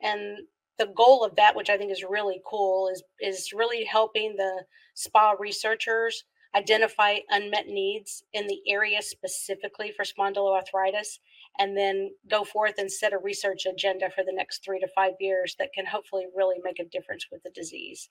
And 0.00 0.38
the 0.78 0.92
goal 0.96 1.24
of 1.24 1.36
that 1.36 1.54
which 1.54 1.70
i 1.70 1.76
think 1.76 1.92
is 1.92 2.04
really 2.08 2.40
cool 2.46 2.88
is 2.88 3.02
is 3.20 3.52
really 3.52 3.84
helping 3.84 4.34
the 4.36 4.64
spa 4.94 5.34
researchers 5.38 6.24
identify 6.54 7.16
unmet 7.30 7.66
needs 7.66 8.24
in 8.32 8.46
the 8.46 8.60
area 8.66 9.00
specifically 9.00 9.92
for 9.96 10.04
spondyloarthritis 10.04 11.18
and 11.58 11.76
then 11.76 12.10
go 12.30 12.44
forth 12.44 12.74
and 12.78 12.90
set 12.90 13.12
a 13.12 13.18
research 13.18 13.66
agenda 13.66 14.10
for 14.10 14.22
the 14.24 14.32
next 14.32 14.62
three 14.64 14.78
to 14.80 14.88
five 14.94 15.12
years 15.20 15.56
that 15.58 15.72
can 15.74 15.86
hopefully 15.86 16.26
really 16.34 16.56
make 16.62 16.78
a 16.78 16.88
difference 16.88 17.26
with 17.30 17.42
the 17.42 17.50
disease 17.50 18.08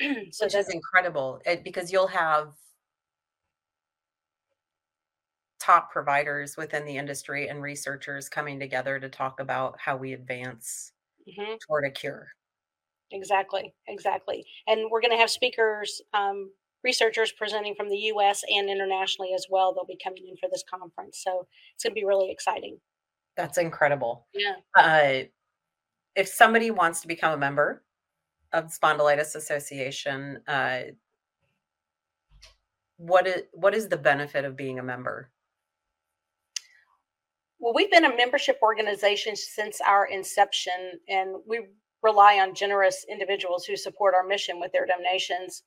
so 0.32 0.46
Which 0.46 0.54
is 0.54 0.68
incredible 0.70 1.40
it, 1.44 1.64
because 1.64 1.92
you'll 1.92 2.06
have 2.06 2.48
top 5.60 5.90
providers 5.90 6.56
within 6.56 6.84
the 6.84 6.96
industry 6.96 7.48
and 7.48 7.62
researchers 7.62 8.28
coming 8.28 8.60
together 8.60 8.98
to 8.98 9.08
talk 9.08 9.40
about 9.40 9.78
how 9.78 9.96
we 9.96 10.12
advance 10.12 10.92
mm-hmm. 11.28 11.54
toward 11.66 11.86
a 11.86 11.90
cure. 11.90 12.28
Exactly, 13.12 13.72
exactly. 13.86 14.44
And 14.66 14.90
we're 14.90 15.00
going 15.00 15.12
to 15.12 15.16
have 15.16 15.30
speakers, 15.30 16.02
um, 16.12 16.50
researchers 16.82 17.32
presenting 17.32 17.74
from 17.74 17.88
the 17.88 17.96
US 17.96 18.42
and 18.50 18.68
internationally 18.68 19.32
as 19.34 19.46
well. 19.48 19.72
They'll 19.72 19.86
be 19.86 19.98
coming 20.02 20.26
in 20.28 20.36
for 20.36 20.50
this 20.52 20.64
conference. 20.68 21.22
So 21.24 21.46
it's 21.74 21.84
going 21.84 21.92
to 21.92 22.00
be 22.00 22.04
really 22.04 22.30
exciting. 22.30 22.78
That's 23.36 23.58
incredible. 23.58 24.26
Yeah. 24.34 24.56
Uh, 24.76 25.26
if 26.14 26.28
somebody 26.28 26.70
wants 26.70 27.00
to 27.00 27.08
become 27.08 27.32
a 27.32 27.38
member, 27.38 27.82
of 28.54 28.66
Spondylitis 28.66 29.34
Association, 29.34 30.40
uh, 30.46 30.80
what 32.96 33.26
is 33.26 33.42
what 33.52 33.74
is 33.74 33.88
the 33.88 33.96
benefit 33.96 34.44
of 34.44 34.56
being 34.56 34.78
a 34.78 34.82
member? 34.82 35.30
Well, 37.58 37.74
we've 37.74 37.90
been 37.90 38.04
a 38.04 38.16
membership 38.16 38.58
organization 38.62 39.34
since 39.36 39.80
our 39.80 40.06
inception, 40.06 41.00
and 41.08 41.36
we 41.46 41.66
rely 42.02 42.38
on 42.38 42.54
generous 42.54 43.04
individuals 43.10 43.64
who 43.64 43.76
support 43.76 44.14
our 44.14 44.24
mission 44.24 44.60
with 44.60 44.70
their 44.72 44.86
donations, 44.86 45.64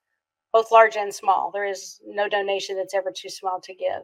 both 0.54 0.72
large 0.72 0.96
and 0.96 1.14
small. 1.14 1.52
There 1.52 1.66
is 1.66 2.00
no 2.06 2.30
donation 2.30 2.78
that's 2.78 2.94
ever 2.94 3.12
too 3.12 3.30
small 3.30 3.60
to 3.62 3.74
give. 3.74 4.04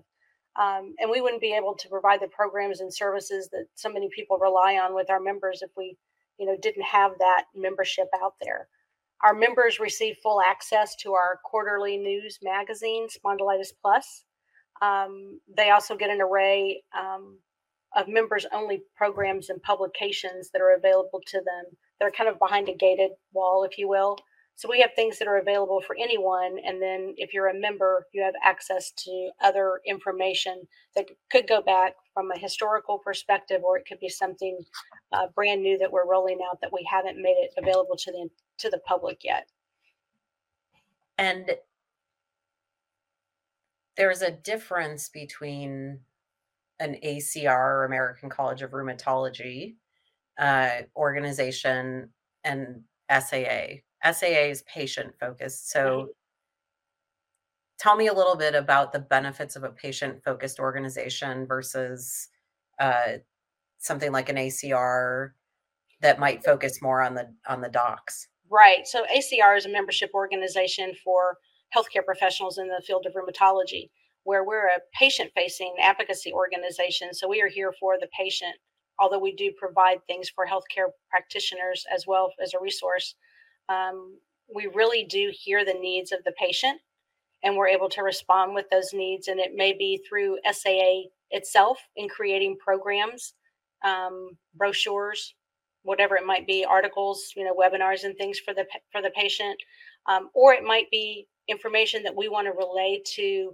Um, 0.55 0.93
and 0.99 1.09
we 1.09 1.21
wouldn't 1.21 1.41
be 1.41 1.55
able 1.55 1.75
to 1.75 1.89
provide 1.89 2.19
the 2.21 2.27
programs 2.27 2.81
and 2.81 2.93
services 2.93 3.49
that 3.51 3.65
so 3.75 3.89
many 3.91 4.09
people 4.15 4.37
rely 4.37 4.77
on 4.77 4.93
with 4.93 5.09
our 5.09 5.19
members 5.19 5.61
if 5.61 5.71
we 5.77 5.97
you 6.37 6.45
know 6.45 6.57
didn't 6.61 6.83
have 6.83 7.11
that 7.19 7.45
membership 7.55 8.07
out 8.21 8.33
there. 8.41 8.67
Our 9.23 9.33
members 9.33 9.79
receive 9.79 10.17
full 10.21 10.41
access 10.41 10.95
to 10.97 11.13
our 11.13 11.39
quarterly 11.45 11.97
news 11.97 12.39
magazine 12.43 13.07
spondylitis 13.07 13.69
plus. 13.81 14.25
Um, 14.81 15.39
they 15.55 15.69
also 15.69 15.95
get 15.95 16.09
an 16.09 16.21
array 16.21 16.83
um, 16.97 17.39
of 17.95 18.07
members 18.07 18.45
only 18.51 18.81
programs 18.97 19.49
and 19.49 19.61
publications 19.61 20.49
that 20.51 20.61
are 20.61 20.75
available 20.75 21.21
to 21.27 21.37
them. 21.37 21.77
They're 21.99 22.11
kind 22.11 22.29
of 22.29 22.39
behind 22.39 22.67
a 22.67 22.75
gated 22.75 23.11
wall 23.33 23.63
if 23.63 23.77
you 23.77 23.87
will. 23.87 24.17
So 24.55 24.69
we 24.69 24.81
have 24.81 24.91
things 24.95 25.17
that 25.19 25.27
are 25.27 25.39
available 25.39 25.81
for 25.81 25.95
anyone. 25.99 26.57
And 26.63 26.81
then 26.81 27.15
if 27.17 27.33
you're 27.33 27.47
a 27.47 27.59
member, 27.59 28.05
you 28.13 28.21
have 28.23 28.35
access 28.43 28.91
to 28.91 29.29
other 29.41 29.79
information 29.85 30.63
that 30.95 31.05
could 31.31 31.47
go 31.47 31.61
back 31.61 31.93
from 32.13 32.31
a 32.31 32.37
historical 32.37 32.99
perspective, 32.99 33.61
or 33.63 33.77
it 33.77 33.85
could 33.87 33.99
be 33.99 34.09
something 34.09 34.57
uh, 35.11 35.27
brand 35.35 35.61
new 35.61 35.77
that 35.77 35.91
we're 35.91 36.07
rolling 36.07 36.39
out 36.49 36.59
that 36.61 36.71
we 36.71 36.87
haven't 36.89 37.21
made 37.21 37.35
it 37.39 37.53
available 37.57 37.95
to 37.97 38.11
the 38.11 38.29
to 38.59 38.69
the 38.69 38.79
public 38.79 39.23
yet. 39.23 39.47
And 41.17 41.51
there's 43.97 44.21
a 44.21 44.31
difference 44.31 45.09
between 45.09 45.99
an 46.79 46.97
ACR, 47.03 47.85
American 47.85 48.29
College 48.29 48.61
of 48.61 48.71
Rheumatology, 48.71 49.75
uh, 50.39 50.81
organization, 50.95 52.09
and 52.43 52.81
SAA. 53.09 53.81
SAA 54.03 54.49
is 54.49 54.63
patient 54.63 55.13
focused. 55.19 55.69
So. 55.71 56.09
Tell 57.83 57.97
me 57.97 58.07
a 58.07 58.13
little 58.13 58.37
bit 58.37 58.55
about 58.55 58.93
the 58.93 58.99
benefits 58.99 59.57
of 59.57 59.63
a 59.65 59.69
patient 59.69 60.23
focused 60.23 60.57
organization 60.57 61.45
versus 61.45 62.29
uh, 62.79 63.17
something 63.77 64.13
like 64.13 64.29
an 64.29 64.37
ACR 64.37 65.31
that 65.99 66.17
might 66.17 66.45
focus 66.45 66.81
more 66.81 67.01
on 67.01 67.13
the 67.13 67.27
on 67.47 67.59
the 67.59 67.67
docs. 67.67 68.29
Right. 68.49 68.87
So 68.87 69.03
ACR 69.13 69.57
is 69.57 69.65
a 69.65 69.69
membership 69.69 70.11
organization 70.13 70.93
for 71.03 71.37
healthcare 71.75 72.05
professionals 72.05 72.57
in 72.57 72.67
the 72.67 72.81
field 72.87 73.05
of 73.05 73.13
rheumatology, 73.13 73.89
where 74.23 74.45
we're 74.45 74.67
a 74.67 74.79
patient 74.97 75.31
facing 75.35 75.75
advocacy 75.81 76.31
organization. 76.31 77.13
So 77.13 77.27
we 77.27 77.41
are 77.41 77.49
here 77.49 77.73
for 77.79 77.97
the 77.99 78.07
patient, 78.17 78.55
although 78.97 79.19
we 79.19 79.35
do 79.35 79.51
provide 79.59 79.97
things 80.07 80.29
for 80.29 80.45
healthcare 80.45 80.91
practitioners 81.09 81.83
as 81.93 82.05
well 82.07 82.31
as 82.41 82.53
a 82.53 82.61
resource 82.61 83.15
um, 83.69 84.17
we 84.53 84.67
really 84.73 85.05
do 85.05 85.31
hear 85.33 85.63
the 85.63 85.73
needs 85.73 86.11
of 86.11 86.23
the 86.25 86.33
patient 86.33 86.79
and 87.43 87.55
we're 87.55 87.67
able 87.67 87.89
to 87.89 88.01
respond 88.01 88.53
with 88.53 88.65
those 88.71 88.93
needs. 88.93 89.27
And 89.27 89.39
it 89.39 89.51
may 89.55 89.73
be 89.73 90.01
through 90.07 90.37
SAA 90.49 91.09
itself 91.31 91.79
in 91.95 92.07
creating 92.07 92.57
programs, 92.63 93.33
um, 93.83 94.37
brochures, 94.55 95.35
whatever 95.83 96.15
it 96.15 96.25
might 96.25 96.47
be, 96.47 96.65
articles, 96.65 97.33
you 97.35 97.43
know, 97.43 97.53
webinars 97.53 98.03
and 98.03 98.17
things 98.17 98.39
for 98.39 98.53
the 98.53 98.65
for 98.91 99.01
the 99.01 99.11
patient, 99.11 99.57
um, 100.07 100.29
or 100.33 100.53
it 100.53 100.63
might 100.63 100.89
be 100.91 101.27
information 101.47 102.03
that 102.03 102.15
we 102.15 102.29
want 102.29 102.47
to 102.47 102.53
relay 102.53 103.01
to 103.15 103.51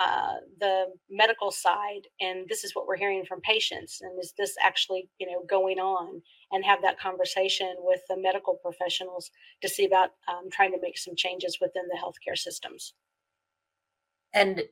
uh, 0.00 0.36
the 0.60 0.86
medical 1.10 1.50
side 1.50 2.06
and 2.22 2.48
this 2.48 2.64
is 2.64 2.74
what 2.74 2.86
we're 2.86 2.96
hearing 2.96 3.22
from 3.22 3.38
patients 3.42 4.00
and 4.00 4.18
is 4.18 4.32
this 4.38 4.54
actually 4.62 5.10
you 5.18 5.26
know 5.26 5.42
going 5.46 5.78
on 5.78 6.22
and 6.52 6.64
have 6.64 6.80
that 6.80 6.98
conversation 6.98 7.74
with 7.80 8.00
the 8.08 8.16
medical 8.16 8.54
professionals 8.62 9.30
to 9.60 9.68
see 9.68 9.84
about 9.84 10.12
um, 10.26 10.48
trying 10.50 10.72
to 10.72 10.80
make 10.80 10.96
some 10.96 11.14
changes 11.14 11.58
within 11.60 11.82
the 11.88 11.98
healthcare 12.02 12.36
systems 12.36 12.94
and 14.32 14.62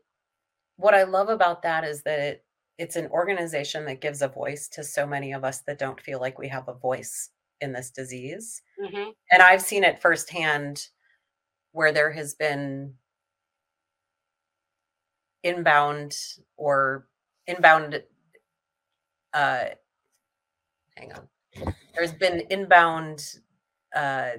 what 0.77 0.95
i 0.95 1.03
love 1.03 1.29
about 1.29 1.63
that 1.63 1.85
is 1.85 2.03
that 2.03 2.19
it, 2.19 2.45
it's 2.79 2.97
an 2.97 3.09
organization 3.09 3.85
that 3.85 4.01
gives 4.01 4.23
a 4.23 4.29
voice 4.29 4.69
to 4.69 4.85
so 4.85 5.07
many 5.07 5.33
of 5.33 5.45
us 5.45 5.61
that 5.61 5.79
don't 5.79 6.01
feel 6.01 6.21
like 6.21 6.39
we 6.39 6.49
have 6.49 6.69
a 6.69 6.75
voice 6.75 7.31
in 7.61 7.73
this 7.73 7.91
disease 7.91 8.63
mm-hmm. 8.83 9.11
and 9.33 9.43
i've 9.43 9.63
seen 9.63 9.85
it 9.85 10.01
firsthand 10.01 10.89
where 11.73 11.93
there 11.93 12.13
has 12.13 12.35
been 12.35 12.95
inbound 15.43 16.17
or 16.57 17.07
inbound 17.47 18.03
uh 19.35 19.65
hang 20.97 21.13
on 21.13 21.75
there's 21.95 22.13
been 22.13 22.43
inbound 22.51 23.35
uh 23.95 24.31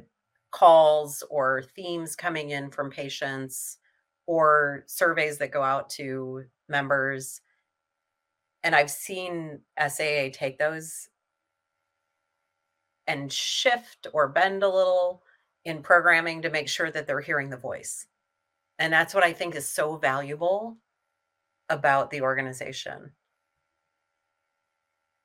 calls 0.52 1.24
or 1.30 1.64
themes 1.76 2.16
coming 2.16 2.52
in 2.52 2.72
from 2.72 2.90
patients 2.90 3.78
or 4.30 4.84
surveys 4.86 5.40
that 5.40 5.52
go 5.52 5.64
out 5.64 5.90
to 5.90 6.44
members 6.68 7.42
and 8.64 8.76
i've 8.76 8.92
seen 8.92 9.60
saa 9.88 10.30
take 10.32 10.60
those 10.60 11.10
and 13.10 13.34
shift 13.34 14.06
or 14.14 14.28
bend 14.28 14.62
a 14.62 14.70
little 14.70 15.24
in 15.66 15.82
programming 15.82 16.44
to 16.44 16.50
make 16.50 16.70
sure 16.70 16.92
that 16.92 17.08
they're 17.08 17.20
hearing 17.20 17.50
the 17.50 17.58
voice. 17.58 18.06
And 18.78 18.94
that's 18.94 19.16
what 19.16 19.24
I 19.24 19.34
think 19.34 19.56
is 19.56 19.68
so 19.68 19.98
valuable 19.98 20.78
about 21.70 22.12
the 22.12 22.22
organization. 22.22 23.12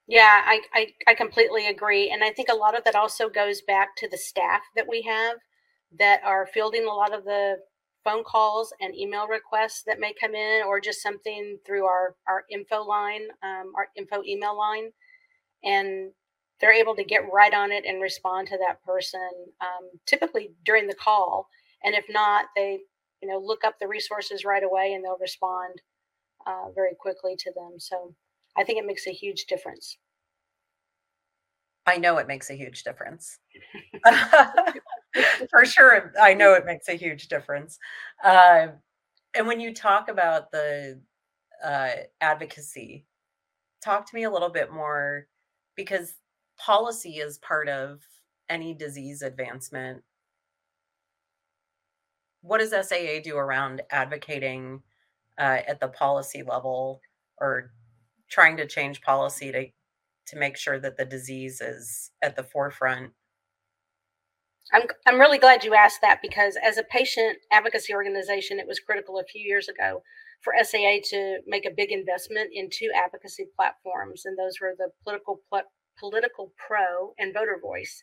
Yeah, 0.07 0.43
I, 0.45 0.61
I, 0.73 0.87
I 1.09 1.15
completely 1.15 1.69
agree. 1.69 2.11
And 2.11 2.25
I 2.25 2.31
think 2.31 2.49
a 2.51 2.57
lot 2.57 2.77
of 2.77 2.85
that 2.85 2.95
also 2.95 3.29
goes 3.29 3.61
back 3.61 3.97
to 3.97 4.09
the 4.09 4.19
staff 4.19 4.63
that 4.77 4.89
we 4.89 5.03
have 5.03 5.37
that 5.99 6.21
are 6.25 6.47
fielding 6.47 6.85
a 6.85 6.93
lot 6.93 7.15
of 7.15 7.25
the 7.25 7.57
phone 8.05 8.23
calls 8.25 8.73
and 8.81 8.95
email 8.95 9.27
requests 9.27 9.83
that 9.87 9.99
may 9.99 10.13
come 10.21 10.35
in, 10.35 10.63
or 10.67 10.81
just 10.81 11.03
something 11.03 11.59
through 11.67 11.87
our, 11.87 12.15
our 12.29 12.45
info 12.51 12.83
line, 12.83 13.29
um, 13.43 13.73
our 13.77 13.89
info 13.97 14.23
email 14.25 14.57
line. 14.57 14.93
And 15.65 16.13
they're 16.61 16.73
able 16.73 16.95
to 16.95 17.05
get 17.05 17.33
right 17.33 17.53
on 17.53 17.73
it 17.73 17.85
and 17.87 18.01
respond 18.01 18.49
to 18.49 18.59
that 18.59 18.83
person 18.85 19.31
um, 19.61 19.89
typically 20.07 20.53
during 20.65 20.87
the 20.87 20.95
call. 20.95 21.49
And 21.83 21.95
if 21.95 22.05
not, 22.09 22.47
they 22.55 22.81
you 23.23 23.29
know 23.29 23.39
look 23.39 23.65
up 23.65 23.79
the 23.81 23.89
resources 23.89 24.45
right 24.45 24.63
away 24.63 24.93
and 24.93 25.05
they'll 25.05 25.19
respond 25.19 25.81
uh, 26.47 26.71
very 26.75 26.95
quickly 26.99 27.37
to 27.37 27.53
them. 27.55 27.79
So 27.79 28.15
I 28.57 28.65
think 28.65 28.79
it 28.79 28.87
makes 28.87 29.07
a 29.07 29.13
huge 29.13 29.47
difference. 29.47 29.99
I 31.87 31.99
know 31.99 32.19
it 32.19 32.27
makes 32.27 32.51
a 32.51 32.55
huge 32.55 32.83
difference. 32.83 33.39
For 35.51 35.65
sure, 35.65 36.13
I 36.21 36.35
know 36.35 36.55
it 36.55 36.67
makes 36.67 36.89
a 36.89 36.95
huge 36.95 37.29
difference. 37.29 37.79
Uh, 38.23 38.69
and 39.35 39.47
when 39.47 39.61
you 39.61 39.75
talk 39.75 40.09
about 40.09 40.51
the 40.51 41.01
uh, 41.65 41.91
advocacy, 42.21 43.07
talk 43.83 44.09
to 44.09 44.15
me 44.15 44.25
a 44.25 44.31
little 44.31 44.51
bit 44.51 44.73
more 44.73 45.27
because 45.77 46.15
policy 46.59 47.19
is 47.19 47.39
part 47.39 47.69
of 47.69 48.01
any 48.49 48.75
disease 48.75 49.23
advancement. 49.23 50.03
What 52.43 52.59
does 52.59 52.73
SAA 52.73 53.21
do 53.23 53.37
around 53.37 53.83
advocating 53.91 54.83
uh, 55.39 55.61
at 55.67 55.81
the 55.81 55.89
policy 55.89 56.43
level 56.43 57.01
or 57.41 57.73
trying 58.29 58.57
to 58.59 58.67
change 58.67 59.03
policy 59.03 59.53
to 59.53 59.67
to 60.27 60.37
make 60.37 60.57
sure 60.57 60.79
that 60.79 60.97
the 60.97 61.05
disease 61.05 61.61
is 61.61 62.11
at 62.23 62.37
the 62.37 62.43
forefront 62.43 63.13
I'm, 64.73 64.83
I'm 65.07 65.21
really 65.21 65.39
glad 65.39 65.65
you 65.65 65.75
asked 65.75 66.01
that 66.01 66.21
because 66.23 66.57
as 66.63 66.79
a 66.79 66.85
patient 66.85 67.39
advocacy 67.53 67.95
organization, 67.95 68.59
it 68.59 68.67
was 68.67 68.81
critical 68.81 69.19
a 69.19 69.25
few 69.25 69.43
years 69.47 69.69
ago 69.69 70.03
for 70.41 70.55
SAA 70.63 70.99
to 71.11 71.39
make 71.47 71.67
a 71.67 71.75
big 71.75 71.93
investment 71.93 72.51
in 72.53 72.69
two 72.71 72.91
advocacy 72.95 73.47
platforms, 73.57 74.23
and 74.25 74.39
those 74.39 74.55
were 74.61 74.75
the 74.77 74.89
political 75.03 75.41
political 75.99 76.53
pro 76.57 77.15
and 77.19 77.33
voter 77.33 77.59
voice. 77.63 78.03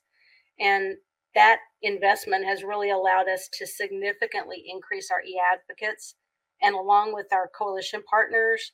And 0.60 0.98
that 1.36 1.60
investment 1.82 2.46
has 2.46 2.64
really 2.64 2.90
allowed 2.90 3.28
us 3.28 3.50
to 3.54 3.66
significantly 3.66 4.64
increase 4.68 5.10
our 5.12 5.22
e-advocates 5.22 6.16
and 6.62 6.76
along 6.76 7.14
with 7.14 7.28
our 7.34 7.50
coalition 7.58 8.02
partners 8.10 8.72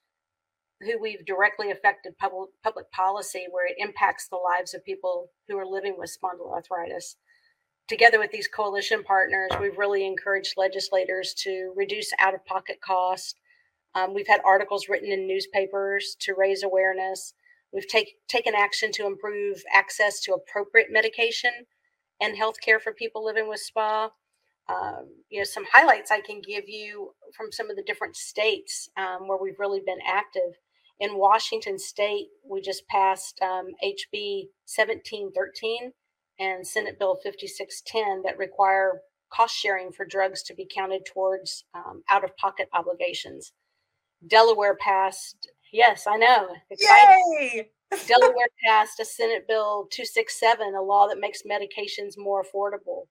who 0.81 0.99
we've 1.01 1.25
directly 1.25 1.71
affected 1.71 2.17
public 2.17 2.49
public 2.63 2.89
policy 2.91 3.45
where 3.49 3.67
it 3.67 3.75
impacts 3.77 4.27
the 4.27 4.37
lives 4.37 4.73
of 4.73 4.85
people 4.85 5.31
who 5.47 5.57
are 5.57 5.65
living 5.65 5.95
with 5.97 6.15
spondyloarthritis 6.15 7.15
together 7.87 8.19
with 8.19 8.31
these 8.31 8.47
coalition 8.47 9.03
partners 9.03 9.51
we've 9.59 9.77
really 9.77 10.05
encouraged 10.05 10.53
legislators 10.57 11.33
to 11.33 11.73
reduce 11.75 12.11
out-of-pocket 12.19 12.79
costs. 12.81 13.35
Um, 13.95 14.13
we've 14.13 14.27
had 14.27 14.41
articles 14.45 14.89
written 14.89 15.11
in 15.11 15.27
newspapers 15.27 16.15
to 16.19 16.35
raise 16.37 16.63
awareness. 16.63 17.33
We've 17.73 17.87
take, 17.87 18.15
taken 18.27 18.53
action 18.55 18.91
to 18.93 19.07
improve 19.07 19.63
access 19.73 20.19
to 20.21 20.33
appropriate 20.33 20.87
medication 20.91 21.51
and 22.21 22.37
health 22.37 22.55
care 22.61 22.79
for 22.79 22.93
people 22.93 23.23
living 23.23 23.47
with 23.47 23.59
spa. 23.59 24.09
Um, 24.69 25.07
you 25.29 25.39
know 25.39 25.45
some 25.45 25.63
highlights 25.71 26.11
i 26.11 26.19
can 26.19 26.41
give 26.41 26.67
you 26.67 27.11
from 27.37 27.53
some 27.53 27.69
of 27.69 27.77
the 27.77 27.83
different 27.83 28.17
states 28.17 28.89
um, 28.97 29.25
where 29.29 29.37
we've 29.41 29.59
really 29.59 29.79
been 29.79 29.99
active 30.05 30.59
in 30.99 31.17
Washington 31.17 31.77
State, 31.77 32.27
we 32.49 32.62
just 32.62 32.88
passed 32.88 33.39
um, 33.41 33.67
HB 33.83 34.47
1713 34.65 35.91
and 36.39 36.65
Senate 36.65 36.97
Bill 36.99 37.15
5610 37.23 38.23
that 38.23 38.38
require 38.38 39.01
cost 39.31 39.55
sharing 39.55 39.91
for 39.91 40.05
drugs 40.05 40.43
to 40.43 40.55
be 40.55 40.67
counted 40.73 41.05
towards 41.05 41.65
um, 41.73 42.03
out 42.10 42.23
of 42.23 42.36
pocket 42.38 42.69
obligations. 42.73 43.53
Delaware 44.25 44.75
passed, 44.75 45.51
yes, 45.71 46.05
I 46.07 46.17
know, 46.17 46.49
exciting. 46.69 47.65
Delaware 48.07 48.49
passed 48.65 48.99
a 48.99 49.05
Senate 49.05 49.47
Bill 49.47 49.88
267, 49.91 50.75
a 50.75 50.81
law 50.81 51.07
that 51.07 51.19
makes 51.19 51.43
medications 51.43 52.13
more 52.17 52.43
affordable. 52.43 53.03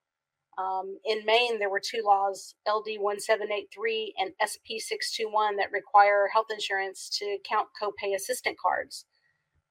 Um, 0.58 0.98
in 1.04 1.24
Maine, 1.26 1.58
there 1.58 1.68
were 1.68 1.80
two 1.80 2.02
laws, 2.04 2.54
LD 2.66 2.98
1783 2.98 4.14
and 4.18 4.32
SP 4.40 4.80
621, 4.80 5.56
that 5.56 5.70
require 5.70 6.28
health 6.32 6.46
insurance 6.50 7.10
to 7.18 7.36
count 7.48 7.68
copay 7.80 8.14
assistant 8.14 8.56
cards 8.58 9.04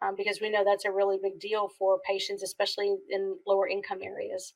um, 0.01 0.15
because 0.15 0.39
we 0.41 0.49
know 0.49 0.63
that's 0.63 0.85
a 0.85 0.91
really 0.91 1.17
big 1.21 1.39
deal 1.39 1.69
for 1.79 1.99
patients, 2.07 2.43
especially 2.43 2.95
in 3.09 3.37
lower 3.47 3.67
income 3.67 3.99
areas. 4.03 4.53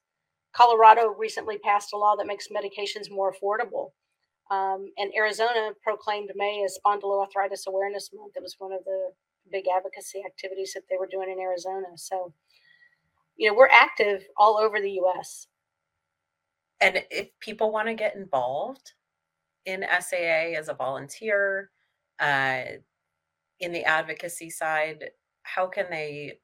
Colorado 0.54 1.08
recently 1.08 1.58
passed 1.58 1.94
a 1.94 1.98
law 1.98 2.15
that 2.15 2.28
makes 2.28 2.48
medications 2.50 3.10
more 3.10 3.34
affordable. 3.34 3.92
Um, 4.52 4.92
and 4.98 5.12
Arizona 5.15 5.72
proclaimed 5.84 6.32
May 6.36 6.63
as 6.63 6.78
Spondyloarthritis 6.84 7.68
Awareness 7.68 8.10
Month. 8.13 8.34
It 8.36 8.44
was 8.44 8.56
one 8.58 8.74
of 8.74 8.84
the 8.84 9.12
big 9.52 9.65
advocacy 9.68 10.24
activities 10.26 10.74
that 10.74 10.84
they 10.89 10.98
were 11.00 11.08
doing 11.10 11.32
in 11.32 11.39
Arizona. 11.39 11.88
So, 11.96 12.34
you 13.38 13.50
know, 13.50 13.56
we're 13.56 13.70
active 13.70 14.24
all 14.38 14.58
over 14.58 14.80
the 14.80 15.00
US 15.04 15.48
and 16.82 17.04
if 17.12 17.30
people 17.39 17.72
want 17.72 17.88
to 17.88 17.94
get 17.94 18.15
involved 18.15 18.94
in 19.65 19.86
SAA 20.00 20.58
as 20.58 20.70
a 20.70 20.74
volunteer, 20.74 21.72
uh, 22.20 22.63
in 23.60 23.72
the 23.72 23.84
advocacy 23.84 24.50
side, 24.50 25.12
how 25.44 25.68
can 25.68 25.86
they 25.89 26.39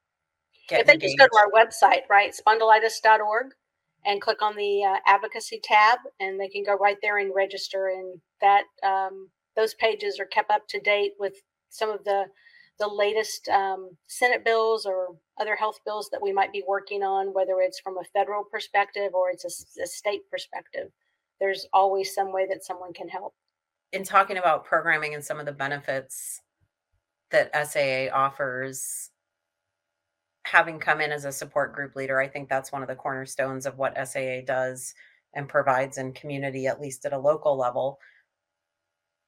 get 0.67 0.82
If 0.82 0.88
they 0.88 0.93
engaged? 0.93 1.17
just 1.17 1.17
go 1.17 1.28
to 1.28 1.38
our 1.38 1.52
website, 1.52 2.02
right, 2.10 2.34
spondylitis.org, 2.34 3.48
and 4.06 4.21
click 4.21 4.41
on 4.41 4.56
the 4.56 4.84
uh, 4.84 4.98
advocacy 5.08 5.60
tab, 5.63 6.00
and 6.19 6.39
they 6.39 6.50
can 6.50 6.63
go 6.63 6.76
right 6.76 6.98
there 7.02 7.17
and 7.17 7.34
register. 7.36 7.88
And 7.88 8.19
that 8.41 8.63
um, 8.84 9.30
those 9.56 9.74
pages 9.76 10.19
are 10.19 10.26
kept 10.26 10.52
up 10.52 10.67
to 10.69 10.80
date 10.80 11.13
with 11.19 11.36
some 11.69 11.89
of 11.89 12.04
the 12.04 12.26
the 12.80 12.88
latest 12.88 13.48
um, 13.50 13.92
Senate 14.08 14.44
bills 14.44 14.86
or 14.86 15.16
other 15.40 15.56
health 15.56 15.80
bills 15.86 16.10
that 16.12 16.22
we 16.22 16.34
might 16.34 16.52
be 16.52 16.64
working 16.68 17.04
on, 17.04 17.34
whether 17.34 17.62
it's 17.62 17.80
from 17.80 17.98
a 17.98 18.04
federal 18.14 18.44
perspective 18.44 19.14
or 19.14 19.30
it's 19.30 19.46
a, 19.46 19.82
a 19.84 19.88
state 19.88 20.22
perspective. 20.30 20.90
There's 21.40 21.66
always 21.74 22.14
some 22.14 22.34
way 22.34 22.46
that 22.50 22.64
someone 22.64 22.94
can 22.94 23.08
help. 23.08 23.34
In 23.92 24.04
talking 24.04 24.38
about 24.38 24.66
programming 24.66 25.14
and 25.14 25.24
some 25.24 25.40
of 25.40 25.46
the 25.46 25.52
benefits 25.52 26.42
that 27.32 27.52
SAA 27.68 28.14
offers, 28.14 29.12
having 30.46 30.80
come 30.80 31.02
in 31.02 31.12
as 31.12 31.26
a 31.26 31.32
support 31.32 31.74
group 31.74 31.96
leader, 31.96 32.20
I 32.20 32.28
think 32.28 32.50
that's 32.50 32.72
one 32.72 32.82
of 32.82 32.88
the 32.88 32.96
cornerstones 32.96 33.66
of 33.66 33.78
what 33.78 33.96
SAA 34.08 34.42
does 34.46 34.94
and 35.34 35.50
provides 35.50 35.98
in 35.98 36.14
community, 36.14 36.68
at 36.68 36.82
least 36.82 37.06
at 37.06 37.14
a 37.14 37.20
local 37.20 37.58
level. 37.58 38.00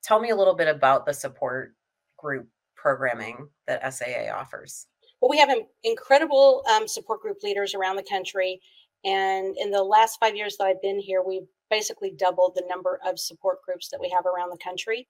Tell 0.03 0.19
me 0.19 0.29
a 0.29 0.35
little 0.35 0.55
bit 0.55 0.67
about 0.67 1.05
the 1.05 1.13
support 1.13 1.73
group 2.17 2.47
programming 2.77 3.49
that 3.67 3.93
SAA 3.93 4.33
offers? 4.33 4.87
Well, 5.21 5.29
we 5.29 5.39
have 5.39 5.49
incredible 5.83 6.63
um, 6.71 6.87
support 6.87 7.21
group 7.21 7.37
leaders 7.43 7.73
around 7.73 7.95
the 7.95 8.03
country. 8.03 8.61
And 9.03 9.55
in 9.57 9.71
the 9.71 9.83
last 9.83 10.17
five 10.19 10.35
years 10.35 10.57
that 10.57 10.65
I've 10.65 10.81
been 10.81 10.99
here, 10.99 11.23
we've 11.25 11.47
basically 11.69 12.13
doubled 12.17 12.53
the 12.55 12.65
number 12.69 12.99
of 13.05 13.19
support 13.19 13.61
groups 13.63 13.89
that 13.89 13.99
we 13.99 14.09
have 14.09 14.25
around 14.25 14.51
the 14.51 14.63
country. 14.63 15.07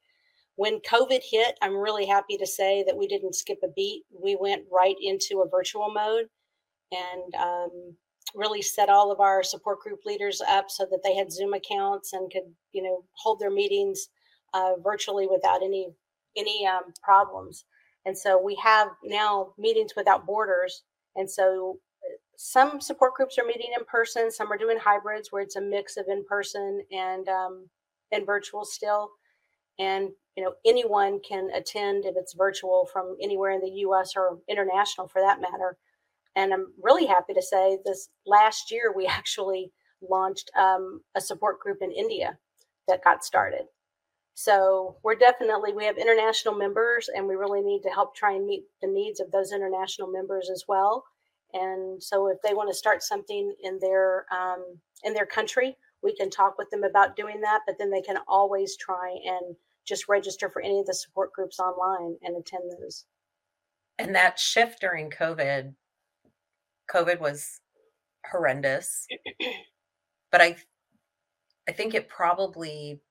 When 0.56 0.80
COVID 0.80 1.22
hit, 1.30 1.56
I'm 1.62 1.78
really 1.78 2.06
happy 2.06 2.38
to 2.38 2.48
say 2.48 2.84
that 2.88 2.98
we 2.98 3.08
didn't 3.08 3.36
skip 3.36 3.60
a 3.64 3.68
beat. 3.76 4.04
We 4.12 4.36
went 4.36 4.64
right 4.72 4.96
into 5.02 5.42
a 5.42 5.50
virtual 5.50 5.94
mode 5.94 6.26
and 6.92 7.36
um, 7.36 7.96
really 8.34 8.62
set 8.62 8.90
all 8.90 9.12
of 9.12 9.20
our 9.20 9.44
support 9.44 9.80
group 9.82 10.00
leaders 10.06 10.42
up 10.50 10.70
so 10.70 10.88
that 10.90 11.02
they 11.04 11.16
had 11.16 11.32
Zoom 11.32 11.54
accounts 11.54 12.14
and 12.14 12.32
could, 12.32 12.52
you 12.72 12.82
know, 12.82 13.04
hold 13.14 13.40
their 13.40 13.52
meetings 13.52 14.10
uh, 14.54 14.72
virtually 14.84 15.28
without 15.28 15.62
any 15.64 15.90
any 16.38 16.66
um, 16.68 16.94
problems. 17.02 17.66
And 18.06 18.18
so 18.18 18.42
we 18.42 18.56
have 18.64 18.90
now 19.04 19.54
meetings 19.58 19.92
without 19.96 20.26
borders. 20.26 20.84
And 21.16 21.30
so 21.30 21.80
uh, 22.06 22.16
some 22.38 22.80
support 22.80 23.16
groups 23.16 23.38
are 23.38 23.46
meeting 23.46 23.72
in 23.78 23.84
person, 23.86 24.32
some 24.32 24.52
are 24.52 24.58
doing 24.58 24.78
hybrids 24.78 25.32
where 25.32 25.42
it's 25.42 25.58
a 25.58 25.62
mix 25.62 25.98
of 25.98 26.06
in 26.08 26.24
person 26.26 26.82
and 26.92 27.28
um, 27.28 27.68
and 28.12 28.26
virtual 28.26 28.64
still. 28.64 29.10
And 29.80 30.10
you 30.36 30.44
know 30.44 30.54
anyone 30.66 31.20
can 31.28 31.50
attend 31.54 32.06
if 32.06 32.16
it's 32.16 32.34
virtual 32.34 32.88
from 32.92 33.18
anywhere 33.22 33.52
in 33.52 33.62
the 33.62 33.80
U.S. 33.82 34.14
or 34.16 34.40
international 34.48 35.08
for 35.08 35.22
that 35.22 35.42
matter. 35.42 35.78
And 36.36 36.54
I'm 36.54 36.68
really 36.82 37.08
happy 37.08 37.34
to 37.34 37.42
say 37.42 37.80
this 37.84 38.10
last 38.26 38.72
year 38.72 38.94
we 38.96 39.06
actually 39.08 39.72
launched 40.02 40.50
um, 40.58 41.02
a 41.16 41.22
support 41.22 41.60
group 41.60 41.80
in 41.82 41.92
India 41.92 42.38
that 42.88 43.04
got 43.04 43.26
started. 43.26 43.64
So 44.40 44.98
we're 45.02 45.16
definitely 45.16 45.74
we 45.74 45.86
have 45.86 45.98
international 45.98 46.54
members, 46.54 47.10
and 47.12 47.28
we 47.28 47.34
really 47.34 47.62
need 47.62 47.82
to 47.82 47.90
help 47.90 48.16
try 48.16 48.34
and 48.34 48.46
meet 48.46 48.66
the 48.84 48.88
needs 48.88 49.20
of 49.20 49.32
those 49.32 49.52
international 49.52 50.10
members 50.10 50.52
as 50.54 50.66
well. 50.68 51.06
And 51.54 52.02
so 52.02 52.28
if 52.28 52.38
they 52.44 52.54
want 52.54 52.70
to 52.70 52.76
start 52.76 53.02
something 53.02 53.56
in 53.64 53.80
their 53.82 54.28
um, 54.32 54.64
in 55.04 55.16
their 55.16 55.26
country, 55.26 55.76
we 56.04 56.16
can 56.16 56.30
talk 56.30 56.60
with 56.60 56.70
them 56.70 56.84
about 56.84 57.16
doing 57.16 57.42
that. 57.42 57.62
But 57.66 57.80
then 57.80 57.90
they 57.90 58.04
can 58.04 58.18
always 58.28 58.78
try 58.78 59.18
and 59.26 59.56
just 59.88 60.08
register 60.08 60.52
for 60.52 60.62
any 60.62 60.82
of 60.82 60.86
the 60.86 60.94
support 60.94 61.34
groups 61.34 61.60
online 61.60 62.18
and 62.22 62.38
attend 62.38 62.72
those. 62.80 63.06
And 63.98 64.14
that 64.14 64.38
shift 64.38 64.80
during 64.80 65.10
COVID, 65.10 65.74
COVID 66.94 67.20
was 67.20 67.60
horrendous. 68.30 69.08
but 70.32 70.42
I 70.42 70.58
I 71.68 71.72
think 71.72 71.96
it 71.96 72.08
probably 72.08 73.02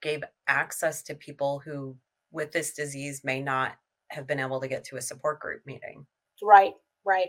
gave 0.00 0.22
access 0.46 1.02
to 1.02 1.14
people 1.14 1.60
who 1.64 1.96
with 2.30 2.52
this 2.52 2.74
disease 2.74 3.22
may 3.24 3.42
not 3.42 3.76
have 4.10 4.26
been 4.26 4.40
able 4.40 4.60
to 4.60 4.68
get 4.68 4.84
to 4.84 4.96
a 4.96 5.02
support 5.02 5.40
group 5.40 5.62
meeting. 5.66 6.06
Right, 6.42 6.72
right. 7.04 7.28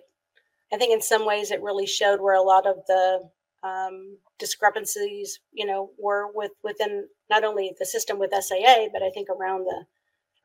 I 0.71 0.77
think 0.77 0.93
in 0.93 1.01
some 1.01 1.25
ways 1.25 1.51
it 1.51 1.61
really 1.61 1.87
showed 1.87 2.21
where 2.21 2.35
a 2.35 2.41
lot 2.41 2.67
of 2.67 2.77
the 2.87 3.29
um, 3.63 4.17
discrepancies, 4.37 5.39
you 5.51 5.65
know, 5.65 5.91
were 5.97 6.27
with 6.33 6.51
within 6.63 7.07
not 7.29 7.43
only 7.43 7.73
the 7.79 7.85
system 7.85 8.19
with 8.19 8.31
SAA, 8.31 8.87
but 8.93 9.03
I 9.03 9.09
think 9.13 9.29
around 9.29 9.65
the 9.65 9.85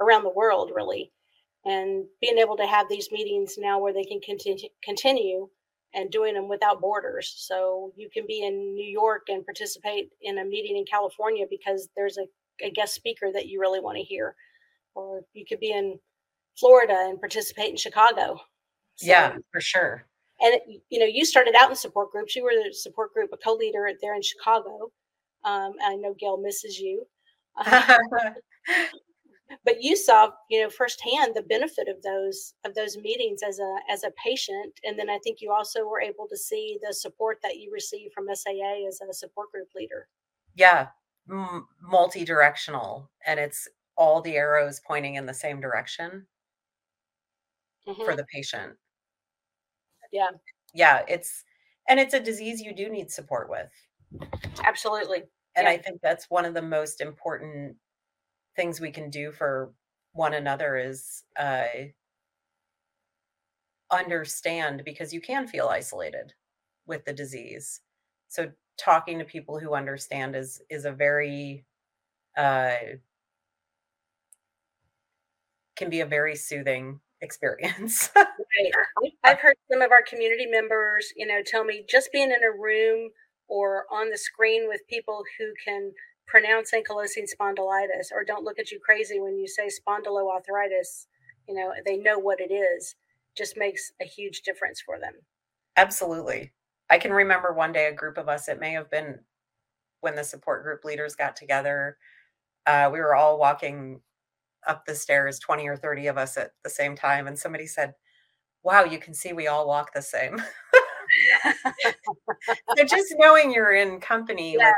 around 0.01 0.25
the 0.25 0.31
world 0.31 0.73
really. 0.75 1.13
And 1.67 2.05
being 2.21 2.39
able 2.39 2.57
to 2.59 2.67
have 2.67 2.89
these 2.91 3.11
meetings 3.11 3.55
now 3.57 3.81
where 3.81 3.93
they 3.93 4.05
can 4.05 4.21
continue 4.21 4.69
continue 4.83 5.49
and 5.95 6.11
doing 6.11 6.35
them 6.35 6.49
without 6.49 6.81
borders. 6.81 7.33
So 7.37 7.93
you 7.97 8.09
can 8.13 8.27
be 8.27 8.43
in 8.43 8.75
New 8.75 8.87
York 8.87 9.23
and 9.29 9.45
participate 9.45 10.11
in 10.23 10.39
a 10.39 10.45
meeting 10.45 10.77
in 10.77 10.85
California 10.85 11.47
because 11.49 11.89
there's 11.97 12.19
a, 12.19 12.27
a 12.65 12.71
guest 12.71 12.95
speaker 12.95 13.31
that 13.33 13.47
you 13.47 13.61
really 13.61 13.81
want 13.81 13.97
to 13.97 14.03
hear. 14.03 14.35
Or 14.95 15.23
you 15.33 15.45
could 15.49 15.61
be 15.61 15.71
in 15.71 15.99
Florida 16.57 16.97
and 17.09 17.21
participate 17.21 17.71
in 17.71 17.77
Chicago. 17.77 18.41
So, 18.97 19.07
yeah, 19.07 19.37
for 19.53 19.61
sure. 19.61 20.07
And 20.41 20.61
you 20.91 20.99
know, 20.99 21.07
you 21.07 21.25
started 21.25 21.55
out 21.59 21.71
in 21.71 21.77
support 21.77 22.11
groups. 22.11 22.35
You 22.35 22.45
were 22.45 22.53
the 22.53 22.73
support 22.73 23.13
group, 23.15 23.31
a 23.33 23.37
co-leader 23.37 23.89
there 24.01 24.15
in 24.15 24.23
Chicago. 24.23 24.91
Um, 25.45 25.73
I 25.85 25.97
know 25.97 26.15
Gail 26.19 26.39
misses 26.39 26.79
you. 26.79 27.07
but 29.65 29.83
you 29.83 29.97
saw, 29.97 30.31
you 30.51 30.63
know, 30.63 30.71
firsthand 30.71 31.35
the 31.35 31.43
benefit 31.43 31.89
of 31.89 32.03
those 32.03 32.55
of 32.65 32.75
those 32.75 32.97
meetings 32.97 33.43
as 33.47 33.59
a 33.59 33.77
as 33.91 34.05
a 34.05 34.13
patient, 34.23 34.73
and 34.85 34.99
then 34.99 35.11
I 35.11 35.19
think 35.23 35.41
you 35.41 35.53
also 35.53 35.87
were 35.87 36.01
able 36.01 36.27
to 36.29 36.37
see 36.37 36.79
the 36.87 36.93
support 36.93 37.39
that 37.43 37.57
you 37.57 37.71
received 37.73 38.13
from 38.15 38.27
SAA 38.33 38.87
as 38.89 39.01
a 39.01 39.13
support 39.13 39.51
group 39.53 39.69
leader. 39.75 40.09
Yeah, 40.55 40.89
M- 41.31 41.67
multi-directional, 41.83 43.11
and 43.27 43.41
it's 43.41 43.69
all 43.97 44.21
the 44.21 44.37
arrows 44.37 44.81
pointing 44.87 45.15
in 45.15 45.27
the 45.27 45.35
same 45.35 45.61
direction 45.61 46.27
mm-hmm. 47.87 48.05
for 48.05 48.17
the 48.17 48.25
patient. 48.33 48.75
Yeah. 50.13 50.29
Yeah, 50.73 51.03
it's 51.09 51.45
and 51.89 52.01
it's 52.01 52.15
a 52.15 52.21
disease 52.21 52.61
you 52.61 52.75
do 52.75 52.89
need 52.89 53.11
support 53.11 53.49
with. 53.49 53.71
Absolutely. 54.65 55.23
And 55.57 55.67
yeah. 55.67 55.71
I 55.71 55.79
think 55.79 56.01
that's 56.03 56.31
one 56.31 56.45
of 56.45 56.55
the 56.55 56.63
most 56.63 57.01
important 57.01 57.77
things 58.57 58.81
we 58.81 58.91
can 58.91 59.11
do 59.11 59.33
for 59.33 59.73
one 60.13 60.35
another 60.35 60.77
is 60.77 61.25
uh 61.39 61.65
understand 63.91 64.83
because 64.85 65.13
you 65.13 65.21
can 65.21 65.47
feel 65.47 65.69
isolated 65.69 66.33
with 66.87 67.05
the 67.05 67.13
disease. 67.13 67.81
So 68.29 68.51
talking 68.77 69.19
to 69.19 69.25
people 69.25 69.59
who 69.59 69.75
understand 69.75 70.37
is 70.37 70.61
is 70.71 70.85
a 70.85 70.93
very 70.93 71.65
uh 72.37 72.75
can 75.77 75.91
be 75.91 76.01
a 76.01 76.07
very 76.07 76.37
soothing 76.37 77.01
experience. 77.21 78.11
right. 78.17 79.11
I've 79.25 79.41
heard 79.41 79.57
some 79.71 79.83
of 79.83 79.91
our 79.91 80.03
community 80.03 80.47
members, 80.47 81.13
you 81.17 81.27
know, 81.27 81.41
tell 81.45 81.65
me 81.65 81.85
just 81.89 82.13
being 82.13 82.31
in 82.31 82.45
a 82.45 82.57
room 82.57 83.11
or 83.49 83.87
on 83.91 84.11
the 84.11 84.19
screen 84.19 84.69
with 84.69 84.87
people 84.89 85.25
who 85.39 85.53
can 85.65 85.93
pronounce 86.27 86.73
ankylosing 86.73 87.29
spondylitis 87.29 88.13
or 88.13 88.25
don't 88.25 88.45
look 88.45 88.59
at 88.59 88.71
you 88.71 88.79
crazy 88.81 89.21
when 89.21 89.39
you 89.39 89.47
say 89.47 89.69
spondyloarthritis, 89.69 91.07
you 91.49 91.55
know, 91.55 91.73
they 91.85 91.97
know 91.97 92.19
what 92.19 92.41
it 92.41 92.53
is, 92.53 92.97
just 93.37 93.57
makes 93.57 93.93
a 94.01 94.05
huge 94.05 94.43
difference 94.43 94.81
for 94.81 94.99
them. 94.99 95.13
Absolutely. 95.77 96.53
I 96.91 96.99
can 96.99 97.13
remember 97.13 97.53
one 97.53 97.73
day 97.73 97.87
a 97.87 97.93
group 97.93 98.19
of 98.19 98.29
us, 98.29 98.49
it 98.49 98.61
may 98.61 98.73
have 98.73 98.91
been 98.91 99.19
when 100.01 100.15
the 100.15 100.25
support 100.25 100.63
group 100.63 100.85
leaders 100.85 101.17
got 101.17 101.35
together. 101.35 101.97
Uh, 102.67 102.91
we 102.93 103.01
were 103.01 103.15
all 103.15 103.39
walking 103.39 104.01
up 104.67 104.85
the 104.87 104.95
stairs, 104.95 105.39
20 105.39 105.67
or 105.69 105.77
30 105.77 106.07
of 106.09 106.19
us 106.19 106.37
at 106.37 106.53
the 106.63 106.71
same 106.71 106.97
time. 106.97 107.27
And 107.27 107.39
somebody 107.39 107.67
said, 107.67 107.95
Wow, 108.63 108.85
you 108.85 108.99
can 108.99 109.13
see 109.13 109.35
we 109.35 109.47
all 109.47 109.67
walk 109.67 109.93
the 109.93 110.01
same. 110.01 110.43
so 112.77 112.85
just 112.85 113.15
knowing 113.19 113.53
you're 113.53 113.75
in 113.75 114.01
company 114.01 114.55
yeah. 114.55 114.69
with 114.69 114.75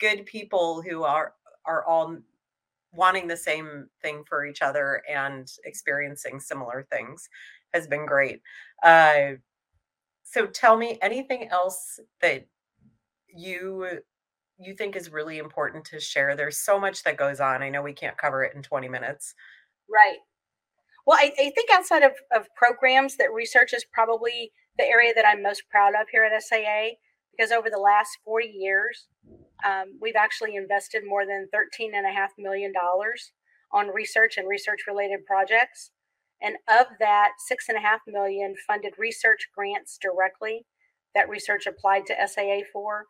good 0.00 0.26
people 0.26 0.82
who 0.82 1.04
are 1.04 1.34
are 1.66 1.84
all 1.84 2.16
wanting 2.92 3.28
the 3.28 3.36
same 3.36 3.86
thing 4.02 4.24
for 4.28 4.44
each 4.44 4.62
other 4.62 5.02
and 5.08 5.52
experiencing 5.64 6.40
similar 6.40 6.86
things 6.90 7.28
has 7.72 7.86
been 7.86 8.04
great. 8.04 8.42
Uh, 8.82 9.32
so 10.24 10.46
tell 10.46 10.76
me 10.76 10.98
anything 11.00 11.48
else 11.48 12.00
that 12.20 12.46
you 13.32 14.00
you 14.58 14.74
think 14.74 14.94
is 14.94 15.10
really 15.10 15.38
important 15.38 15.84
to 15.86 16.00
share? 16.00 16.36
There's 16.36 16.58
so 16.58 16.78
much 16.78 17.02
that 17.04 17.16
goes 17.16 17.40
on. 17.40 17.62
I 17.62 17.70
know 17.70 17.82
we 17.82 17.94
can't 17.94 18.18
cover 18.18 18.44
it 18.44 18.54
in 18.54 18.62
20 18.62 18.88
minutes. 18.88 19.34
Right. 19.88 20.18
Well, 21.06 21.18
I, 21.18 21.32
I 21.38 21.50
think 21.54 21.70
outside 21.72 22.02
of, 22.02 22.12
of 22.34 22.46
programs, 22.54 23.16
that 23.16 23.32
research 23.32 23.72
is 23.72 23.86
probably 23.90 24.52
the 24.78 24.84
area 24.84 25.12
that 25.14 25.26
I'm 25.26 25.42
most 25.42 25.62
proud 25.70 25.94
of 25.98 26.08
here 26.12 26.24
at 26.24 26.42
SAA 26.42 26.96
because 27.32 27.52
over 27.52 27.70
the 27.70 27.78
last 27.78 28.18
40 28.24 28.48
years, 28.48 29.08
um, 29.64 29.98
we've 30.00 30.16
actually 30.16 30.56
invested 30.56 31.02
more 31.06 31.26
than 31.26 31.48
$13.5 31.54 32.28
million 32.38 32.72
on 33.72 33.88
research 33.88 34.36
and 34.36 34.48
research 34.48 34.80
related 34.86 35.24
projects. 35.26 35.90
And 36.42 36.56
of 36.68 36.86
that, 36.98 37.32
six 37.46 37.68
and 37.68 37.76
a 37.76 37.80
half 37.80 38.00
million 38.06 38.54
funded 38.66 38.94
research 38.98 39.48
grants 39.54 39.98
directly 40.00 40.66
that 41.14 41.28
research 41.28 41.66
applied 41.66 42.06
to 42.06 42.14
SAA 42.26 42.60
for 42.72 43.04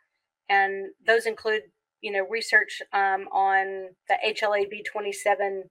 and 0.50 0.90
those 1.06 1.24
include 1.24 1.62
you 2.02 2.12
know 2.12 2.26
research 2.28 2.82
um, 2.92 3.28
on 3.32 3.90
the 4.08 4.16
HLA-B27, 4.26 5.62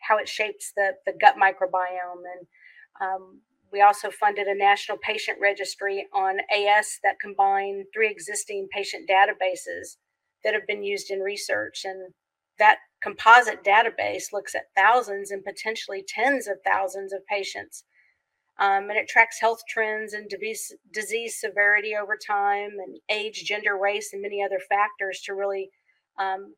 how 0.00 0.18
it 0.18 0.28
shapes 0.28 0.72
the 0.76 0.92
the 1.06 1.14
gut 1.18 1.34
microbiome, 1.36 2.22
and 2.36 2.46
um, 3.00 3.40
we 3.72 3.80
also 3.80 4.10
funded 4.10 4.46
a 4.46 4.56
national 4.56 4.98
patient 4.98 5.38
registry 5.40 6.06
on 6.14 6.38
AS 6.54 6.98
that 7.02 7.20
combined 7.20 7.86
three 7.92 8.10
existing 8.10 8.68
patient 8.70 9.08
databases 9.08 9.96
that 10.44 10.54
have 10.54 10.66
been 10.66 10.82
used 10.82 11.10
in 11.10 11.20
research, 11.20 11.82
and 11.84 12.14
that 12.58 12.78
composite 13.02 13.62
database 13.64 14.32
looks 14.32 14.54
at 14.54 14.72
thousands 14.76 15.30
and 15.30 15.44
potentially 15.44 16.04
tens 16.06 16.48
of 16.48 16.56
thousands 16.64 17.12
of 17.12 17.26
patients 17.26 17.84
um, 18.58 18.90
and 18.90 18.98
it 18.98 19.08
tracks 19.08 19.40
health 19.40 19.60
trends 19.68 20.12
and 20.12 20.28
disease, 20.28 20.74
disease 20.92 21.38
severity 21.38 21.94
over 21.94 22.16
time 22.16 22.70
and 22.84 22.98
age, 23.08 23.44
gender, 23.44 23.78
race, 23.78 24.12
and 24.12 24.20
many 24.20 24.42
other 24.42 24.58
factors 24.68 25.20
to 25.24 25.34
really 25.34 25.70
um, 26.18 26.54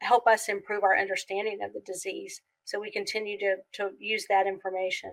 help 0.00 0.26
us 0.28 0.48
improve 0.48 0.84
our 0.84 0.96
understanding 0.96 1.58
of 1.64 1.72
the 1.72 1.82
disease. 1.84 2.40
So 2.64 2.78
we 2.78 2.92
continue 2.92 3.38
to, 3.40 3.56
to 3.74 3.90
use 3.98 4.26
that 4.28 4.46
information. 4.46 5.10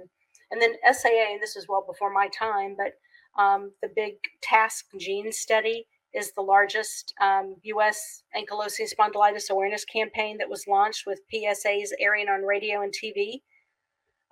And 0.52 0.62
then 0.62 0.76
SAA, 0.84 1.34
and 1.34 1.42
this 1.42 1.56
was 1.56 1.66
well 1.68 1.84
before 1.86 2.14
my 2.14 2.28
time, 2.28 2.76
but 2.78 3.42
um, 3.42 3.72
the 3.82 3.90
big 3.96 4.14
TASC 4.44 4.84
gene 5.00 5.32
study 5.32 5.88
is 6.14 6.34
the 6.34 6.42
largest 6.42 7.14
um, 7.22 7.56
U.S. 7.64 8.24
ankylosing 8.36 8.92
spondylitis 8.92 9.50
awareness 9.50 9.86
campaign 9.86 10.38
that 10.40 10.50
was 10.50 10.68
launched 10.68 11.06
with 11.06 11.22
PSAs 11.34 11.90
airing 12.00 12.28
on 12.28 12.44
radio 12.44 12.82
and 12.82 12.94
TV 12.94 13.42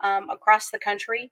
um, 0.03 0.29
across 0.29 0.69
the 0.69 0.79
country. 0.79 1.31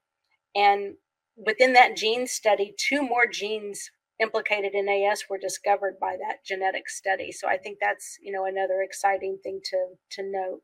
And 0.56 0.96
within 1.36 1.74
that 1.74 1.98
gene 1.98 2.28
study, 2.28 2.74
two 2.78 3.02
more 3.02 3.28
genes 3.28 3.92
implicated 4.20 4.74
in 4.74 4.88
AS 4.88 5.26
were 5.30 5.38
discovered 5.38 6.00
by 6.00 6.16
that 6.18 6.46
genetic 6.46 6.90
study. 6.90 7.32
So 7.32 7.48
I 7.48 7.58
think 7.58 7.80
that's 7.82 8.18
you 8.22 8.32
know 8.32 8.46
another 8.46 8.82
exciting 8.82 9.38
thing 9.44 9.60
to 9.66 9.88
to 10.12 10.24
note. 10.24 10.62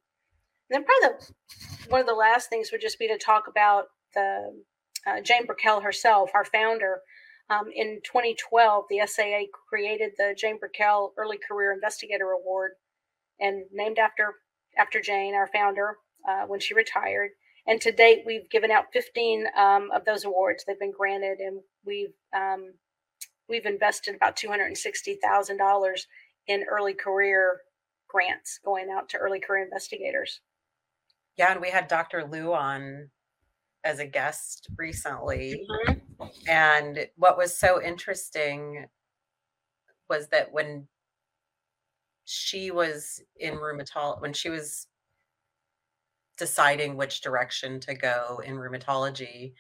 And 0.69 0.77
then 0.77 0.85
probably 0.85 1.17
the, 1.17 1.89
one 1.89 2.01
of 2.01 2.07
the 2.07 2.13
last 2.13 2.49
things 2.49 2.71
would 2.71 2.81
just 2.81 2.99
be 2.99 3.07
to 3.07 3.17
talk 3.17 3.47
about 3.47 3.85
the 4.13 4.63
uh, 5.05 5.21
Jane 5.21 5.45
Bruckel 5.45 5.83
herself, 5.83 6.31
our 6.33 6.45
founder. 6.45 7.01
Um, 7.51 7.69
in 7.75 7.99
2012, 8.03 8.85
the 8.89 9.01
SAA 9.05 9.43
created 9.67 10.11
the 10.17 10.33
Jane 10.37 10.57
Bruckel 10.57 11.11
Early 11.17 11.37
Career 11.37 11.73
Investigator 11.73 12.31
Award, 12.31 12.71
and 13.39 13.63
named 13.73 13.97
after 13.99 14.35
after 14.77 15.01
Jane, 15.01 15.35
our 15.35 15.47
founder, 15.47 15.97
uh, 16.27 16.45
when 16.47 16.61
she 16.61 16.73
retired. 16.73 17.31
And 17.67 17.81
to 17.81 17.91
date, 17.91 18.23
we've 18.25 18.49
given 18.49 18.71
out 18.71 18.85
15 18.93 19.47
um, 19.57 19.89
of 19.93 20.05
those 20.05 20.23
awards. 20.23 20.63
They've 20.65 20.79
been 20.79 20.93
granted, 20.97 21.39
and 21.39 21.59
we've 21.85 22.13
um, 22.33 22.73
we've 23.49 23.65
invested 23.65 24.15
about 24.15 24.37
$260,000 24.37 26.01
in 26.47 26.63
early 26.69 26.93
career 26.93 27.61
grants 28.07 28.59
going 28.63 28.89
out 28.89 29.09
to 29.09 29.17
early 29.17 29.41
career 29.41 29.63
investigators. 29.63 30.39
Yeah, 31.37 31.51
and 31.51 31.61
we 31.61 31.69
had 31.69 31.89
Dr. 31.89 32.23
Lou 32.23 32.53
on 32.53 33.09
as 33.83 33.99
a 33.99 34.05
guest 34.05 34.69
recently. 34.77 35.65
Mm-hmm. 35.69 35.99
And 36.47 37.07
what 37.15 37.37
was 37.37 37.57
so 37.57 37.81
interesting 37.81 38.87
was 40.09 40.27
that 40.27 40.51
when 40.51 40.87
she 42.25 42.71
was 42.71 43.21
in 43.39 43.55
rheumatology, 43.55 44.21
when 44.21 44.33
she 44.33 44.49
was 44.49 44.87
deciding 46.37 46.97
which 46.97 47.21
direction 47.21 47.79
to 47.81 47.93
go 47.93 48.41
in 48.45 48.55
rheumatology, 48.55 49.53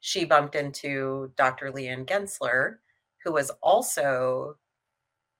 she 0.00 0.24
bumped 0.24 0.54
into 0.54 1.32
Dr. 1.36 1.70
Lianne 1.70 2.06
Gensler, 2.06 2.76
who 3.24 3.32
was 3.32 3.50
also 3.62 4.56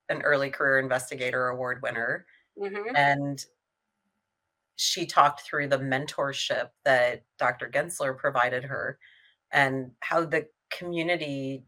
an 0.09 0.23
early 0.23 0.51
career 0.51 0.79
investigator 0.79 1.49
award 1.49 1.81
winner. 1.83 2.27
Mm-hmm. 2.61 2.95
And 2.95 3.45
she 4.77 5.07
talked 5.07 5.43
through 5.43 5.69
the 5.69 5.79
mentorship 5.79 6.69
that 6.85 7.25
Dr. 7.39 7.69
Gensler 7.69 8.17
provided 8.17 8.65
her 8.65 8.99
and 9.51 9.91
how 10.01 10.25
the 10.25 10.47
community 10.77 11.65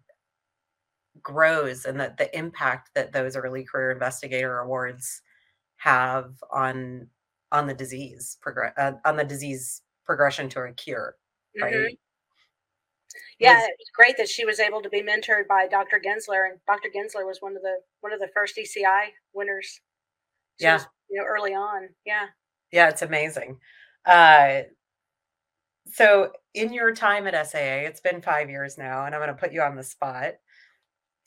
grows 1.22 1.84
and 1.84 2.00
that 2.00 2.16
the 2.16 2.36
impact 2.36 2.90
that 2.94 3.12
those 3.12 3.36
early 3.36 3.64
career 3.64 3.92
investigator 3.92 4.58
awards 4.58 5.22
have 5.76 6.32
on 6.52 7.06
on 7.52 7.66
the 7.66 7.74
disease 7.74 8.36
progress 8.40 8.72
uh, 8.76 8.92
on 9.04 9.16
the 9.16 9.24
disease 9.24 9.82
progression 10.04 10.48
to 10.48 10.60
a 10.60 10.72
cure 10.72 11.16
right? 11.60 11.74
Mm-hmm. 11.74 11.94
yeah 13.38 13.60
it 13.60 13.76
was 13.78 13.90
great 13.94 14.16
that 14.16 14.28
she 14.28 14.44
was 14.44 14.58
able 14.58 14.82
to 14.82 14.88
be 14.88 15.02
mentored 15.02 15.46
by 15.48 15.68
dr 15.68 16.00
gensler 16.04 16.48
and 16.50 16.58
dr 16.66 16.88
gensler 16.94 17.26
was 17.26 17.38
one 17.40 17.54
of 17.56 17.62
the 17.62 17.76
one 18.00 18.12
of 18.12 18.20
the 18.20 18.28
first 18.34 18.56
eci 18.56 19.12
winners. 19.32 19.80
She 20.58 20.66
yeah. 20.66 20.74
was, 20.74 20.86
you 21.10 21.20
know 21.20 21.26
early 21.26 21.54
on 21.54 21.88
yeah. 22.04 22.26
Yeah 22.72 22.88
it's 22.88 23.02
amazing. 23.02 23.58
Uh 24.04 24.62
so 25.86 26.32
in 26.54 26.72
your 26.72 26.94
time 26.94 27.26
at 27.26 27.46
saa 27.46 27.58
it's 27.58 28.00
been 28.00 28.20
five 28.22 28.48
years 28.50 28.78
now 28.78 29.04
and 29.06 29.14
i'm 29.14 29.20
going 29.20 29.28
to 29.28 29.34
put 29.40 29.52
you 29.52 29.62
on 29.62 29.76
the 29.76 29.82
spot. 29.82 30.32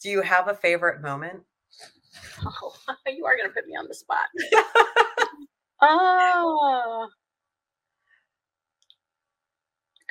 Do 0.02 0.10
you 0.10 0.22
have 0.22 0.48
a 0.48 0.56
favorite 0.56 1.02
moment? 1.02 1.42
Oh 2.46 2.74
you 3.08 3.26
are 3.26 3.36
going 3.38 3.48
to 3.50 3.54
put 3.54 3.68
me 3.68 3.76
on 3.76 3.88
the 3.88 3.94
spot. 3.94 4.26
Oh 5.82 7.08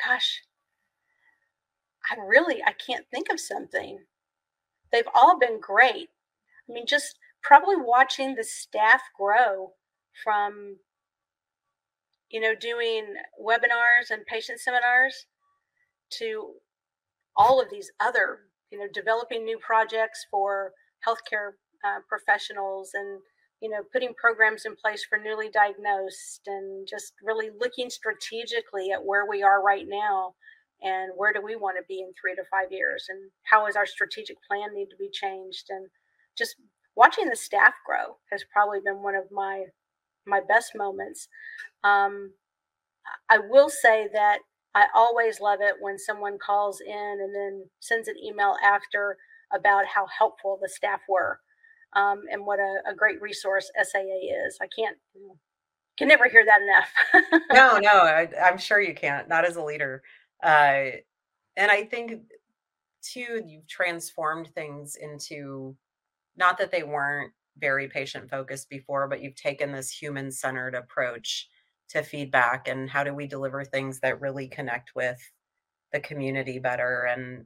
gosh. 0.06 0.42
I 2.10 2.16
really 2.26 2.62
i 2.64 2.72
can't 2.72 3.06
think 3.10 3.28
of 3.30 3.40
something. 3.40 3.98
They've 4.92 5.08
all 5.14 5.38
been 5.38 5.60
great. 5.60 6.08
I 6.68 6.72
mean 6.72 6.86
just 6.86 7.18
probably 7.42 7.76
watching 7.76 8.34
the 8.34 8.44
staff 8.44 9.02
grow 9.18 9.72
from 10.24 10.76
you 12.36 12.42
know 12.42 12.54
doing 12.54 13.14
webinars 13.42 14.10
and 14.10 14.26
patient 14.26 14.60
seminars 14.60 15.24
to 16.10 16.50
all 17.34 17.62
of 17.62 17.70
these 17.70 17.90
other 17.98 18.40
you 18.70 18.78
know 18.78 18.84
developing 18.92 19.42
new 19.42 19.58
projects 19.58 20.26
for 20.30 20.72
healthcare 21.08 21.52
uh, 21.82 22.00
professionals 22.06 22.90
and 22.92 23.20
you 23.62 23.70
know 23.70 23.80
putting 23.90 24.12
programs 24.20 24.66
in 24.66 24.76
place 24.76 25.02
for 25.08 25.16
newly 25.16 25.48
diagnosed 25.48 26.42
and 26.46 26.86
just 26.86 27.14
really 27.22 27.48
looking 27.58 27.88
strategically 27.88 28.90
at 28.90 29.02
where 29.02 29.24
we 29.26 29.42
are 29.42 29.62
right 29.62 29.86
now 29.88 30.34
and 30.82 31.12
where 31.16 31.32
do 31.32 31.40
we 31.42 31.56
want 31.56 31.78
to 31.78 31.88
be 31.88 32.00
in 32.00 32.12
three 32.20 32.34
to 32.34 32.42
five 32.50 32.70
years 32.70 33.06
and 33.08 33.30
how 33.44 33.66
is 33.66 33.76
our 33.76 33.86
strategic 33.86 34.36
plan 34.46 34.74
need 34.74 34.90
to 34.90 34.96
be 34.98 35.08
changed 35.10 35.68
and 35.70 35.86
just 36.36 36.56
watching 36.96 37.30
the 37.30 37.36
staff 37.36 37.72
grow 37.86 38.18
has 38.30 38.44
probably 38.52 38.80
been 38.84 39.02
one 39.02 39.14
of 39.14 39.24
my 39.32 39.64
my 40.26 40.40
best 40.46 40.72
moments 40.74 41.28
um, 41.86 42.32
i 43.30 43.38
will 43.38 43.68
say 43.68 44.08
that 44.12 44.38
i 44.74 44.86
always 44.94 45.40
love 45.40 45.60
it 45.60 45.74
when 45.80 45.98
someone 45.98 46.38
calls 46.38 46.80
in 46.80 47.18
and 47.20 47.34
then 47.34 47.64
sends 47.80 48.08
an 48.08 48.16
email 48.22 48.56
after 48.64 49.16
about 49.52 49.86
how 49.86 50.06
helpful 50.06 50.58
the 50.60 50.68
staff 50.68 51.00
were 51.08 51.38
um, 51.96 52.24
and 52.30 52.44
what 52.44 52.58
a, 52.58 52.90
a, 52.90 52.94
great 52.94 53.20
resource 53.22 53.70
saa 53.82 53.98
is. 53.98 54.58
I 54.60 54.66
can't 54.76 54.96
can 55.96 56.08
never 56.08 56.28
hear 56.28 56.44
that 56.44 56.60
enough. 56.60 57.42
No 57.52 57.78
no 57.78 58.00
I, 58.02 58.28
i'm 58.44 58.58
sure 58.58 58.80
you 58.80 58.94
can't 58.94 59.28
not 59.28 59.46
as 59.46 59.56
a 59.56 59.62
leader. 59.62 60.02
Uh, 60.42 60.90
and 61.56 61.70
i 61.70 61.82
think 61.84 62.22
too 63.02 63.42
you've 63.46 63.66
transformed 63.66 64.48
things 64.54 64.96
into 64.96 65.74
not 66.36 66.58
that 66.58 66.70
they 66.70 66.82
weren't 66.82 67.32
very 67.58 67.88
patient 67.88 68.28
focused 68.28 68.68
before, 68.68 69.08
but 69.08 69.22
you've 69.22 69.34
taken 69.34 69.72
this 69.72 69.90
human 69.90 70.30
centered 70.30 70.74
approach 70.74 71.48
to 71.88 72.02
feedback 72.02 72.68
and 72.68 72.90
how 72.90 73.04
do 73.04 73.14
we 73.14 73.26
deliver 73.26 73.64
things 73.64 74.00
that 74.00 74.20
really 74.20 74.48
connect 74.48 74.94
with 74.94 75.18
the 75.92 76.00
community 76.00 76.58
better. 76.58 77.04
And 77.04 77.44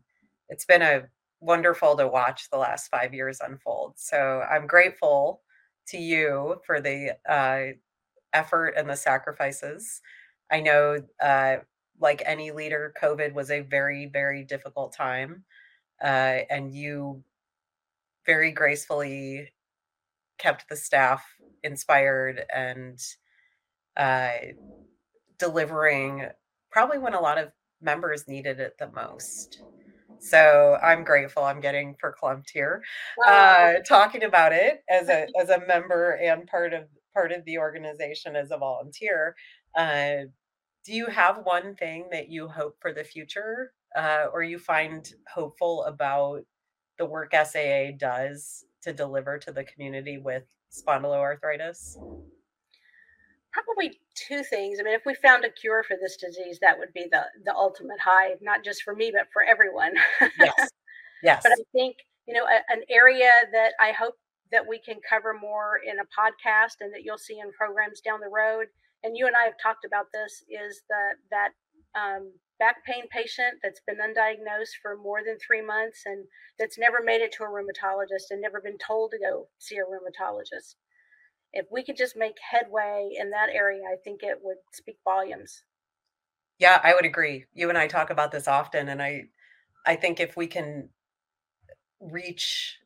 it's 0.48 0.64
been 0.64 0.82
a 0.82 1.02
wonderful 1.40 1.96
to 1.96 2.08
watch 2.08 2.48
the 2.50 2.58
last 2.58 2.88
five 2.88 3.14
years 3.14 3.40
unfold. 3.40 3.94
So 3.96 4.42
I'm 4.50 4.66
grateful 4.66 5.42
to 5.88 5.98
you 5.98 6.60
for 6.66 6.80
the 6.80 7.16
uh, 7.28 7.76
effort 8.32 8.74
and 8.76 8.88
the 8.88 8.96
sacrifices. 8.96 10.00
I 10.50 10.60
know, 10.60 10.98
uh, 11.22 11.56
like 11.98 12.22
any 12.24 12.50
leader, 12.50 12.94
COVID 13.00 13.34
was 13.34 13.50
a 13.50 13.60
very, 13.60 14.06
very 14.06 14.44
difficult 14.44 14.92
time. 14.92 15.44
Uh, 16.02 16.40
and 16.48 16.74
you 16.74 17.22
very 18.26 18.52
gracefully 18.52 19.52
kept 20.38 20.68
the 20.68 20.76
staff 20.76 21.22
inspired 21.62 22.44
and 22.54 22.98
uh, 23.96 24.30
delivering 25.38 26.26
probably 26.70 26.98
when 26.98 27.14
a 27.14 27.20
lot 27.20 27.38
of 27.38 27.50
members 27.80 28.28
needed 28.28 28.60
it 28.60 28.76
the 28.78 28.90
most. 28.92 29.62
So 30.20 30.78
I'm 30.82 31.02
grateful 31.02 31.44
I'm 31.44 31.60
getting 31.60 31.96
verklempt 31.96 32.50
here, 32.52 32.82
wow. 33.16 33.32
uh, 33.32 33.82
talking 33.88 34.24
about 34.24 34.52
it 34.52 34.82
as 34.88 35.08
a 35.08 35.26
as 35.40 35.48
a 35.48 35.66
member 35.66 36.18
and 36.22 36.46
part 36.46 36.74
of 36.74 36.84
part 37.14 37.32
of 37.32 37.44
the 37.44 37.58
organization 37.58 38.36
as 38.36 38.50
a 38.50 38.58
volunteer. 38.58 39.34
Uh, 39.76 40.24
do 40.84 40.94
you 40.94 41.06
have 41.06 41.40
one 41.44 41.74
thing 41.74 42.08
that 42.12 42.28
you 42.28 42.48
hope 42.48 42.76
for 42.80 42.92
the 42.92 43.04
future, 43.04 43.72
uh, 43.96 44.26
or 44.32 44.42
you 44.42 44.58
find 44.58 45.12
hopeful 45.32 45.84
about 45.84 46.42
the 46.98 47.06
work 47.06 47.32
SAA 47.32 47.92
does 47.96 48.64
to 48.82 48.92
deliver 48.92 49.38
to 49.38 49.52
the 49.52 49.64
community 49.64 50.18
with 50.18 50.44
spondyloarthritis? 50.70 51.96
Probably 53.52 53.98
two 54.14 54.42
things. 54.44 54.78
I 54.78 54.84
mean, 54.84 54.94
if 54.94 55.02
we 55.04 55.14
found 55.14 55.44
a 55.44 55.50
cure 55.50 55.82
for 55.82 55.96
this 56.00 56.16
disease, 56.16 56.58
that 56.60 56.78
would 56.78 56.92
be 56.92 57.06
the 57.10 57.24
the 57.44 57.54
ultimate 57.54 58.00
high, 58.00 58.34
not 58.40 58.64
just 58.64 58.82
for 58.82 58.94
me, 58.94 59.12
but 59.12 59.26
for 59.32 59.42
everyone. 59.42 59.94
Yes. 60.38 60.68
Yes. 61.22 61.42
but 61.42 61.52
I 61.52 61.62
think 61.74 61.96
you 62.26 62.32
know 62.32 62.44
a, 62.44 62.72
an 62.72 62.80
area 62.88 63.30
that 63.52 63.72
I 63.78 63.92
hope 63.92 64.14
that 64.52 64.66
we 64.66 64.78
can 64.78 64.96
cover 65.06 65.34
more 65.34 65.80
in 65.86 65.98
a 65.98 66.08
podcast 66.08 66.80
and 66.80 66.92
that 66.94 67.02
you'll 67.04 67.18
see 67.18 67.38
in 67.38 67.52
programs 67.52 68.00
down 68.00 68.20
the 68.20 68.32
road. 68.32 68.66
And 69.04 69.16
you 69.16 69.26
and 69.26 69.36
I 69.36 69.44
have 69.44 69.60
talked 69.62 69.84
about 69.84 70.06
this 70.12 70.42
is 70.48 70.82
the 70.88 71.16
that 71.30 71.50
um, 71.94 72.32
back 72.58 72.84
pain 72.84 73.04
patient 73.10 73.56
that's 73.62 73.80
been 73.86 73.96
undiagnosed 73.96 74.76
for 74.82 74.96
more 74.96 75.20
than 75.24 75.36
three 75.38 75.64
months 75.64 76.02
and 76.04 76.24
that's 76.58 76.78
never 76.78 76.98
made 77.02 77.22
it 77.22 77.32
to 77.32 77.42
a 77.42 77.48
rheumatologist 77.48 78.30
and 78.30 78.40
never 78.40 78.60
been 78.60 78.78
told 78.78 79.10
to 79.10 79.18
go 79.18 79.48
see 79.58 79.76
a 79.76 79.80
rheumatologist. 79.80 80.76
If 81.52 81.66
we 81.70 81.84
could 81.84 81.96
just 81.96 82.16
make 82.16 82.36
headway 82.50 83.10
in 83.18 83.30
that 83.30 83.48
area, 83.52 83.82
I 83.90 83.96
think 84.02 84.22
it 84.22 84.38
would 84.42 84.58
speak 84.72 84.98
volumes. 85.04 85.62
Yeah, 86.58 86.80
I 86.82 86.94
would 86.94 87.06
agree. 87.06 87.46
You 87.54 87.68
and 87.70 87.78
I 87.78 87.86
talk 87.88 88.10
about 88.10 88.32
this 88.32 88.46
often 88.46 88.88
and 88.88 89.02
I 89.02 89.24
I 89.86 89.96
think 89.96 90.20
if 90.20 90.36
we 90.36 90.46
can 90.46 90.90
reach 92.00 92.78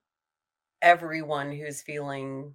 everyone 0.80 1.52
who's 1.52 1.82
feeling 1.82 2.54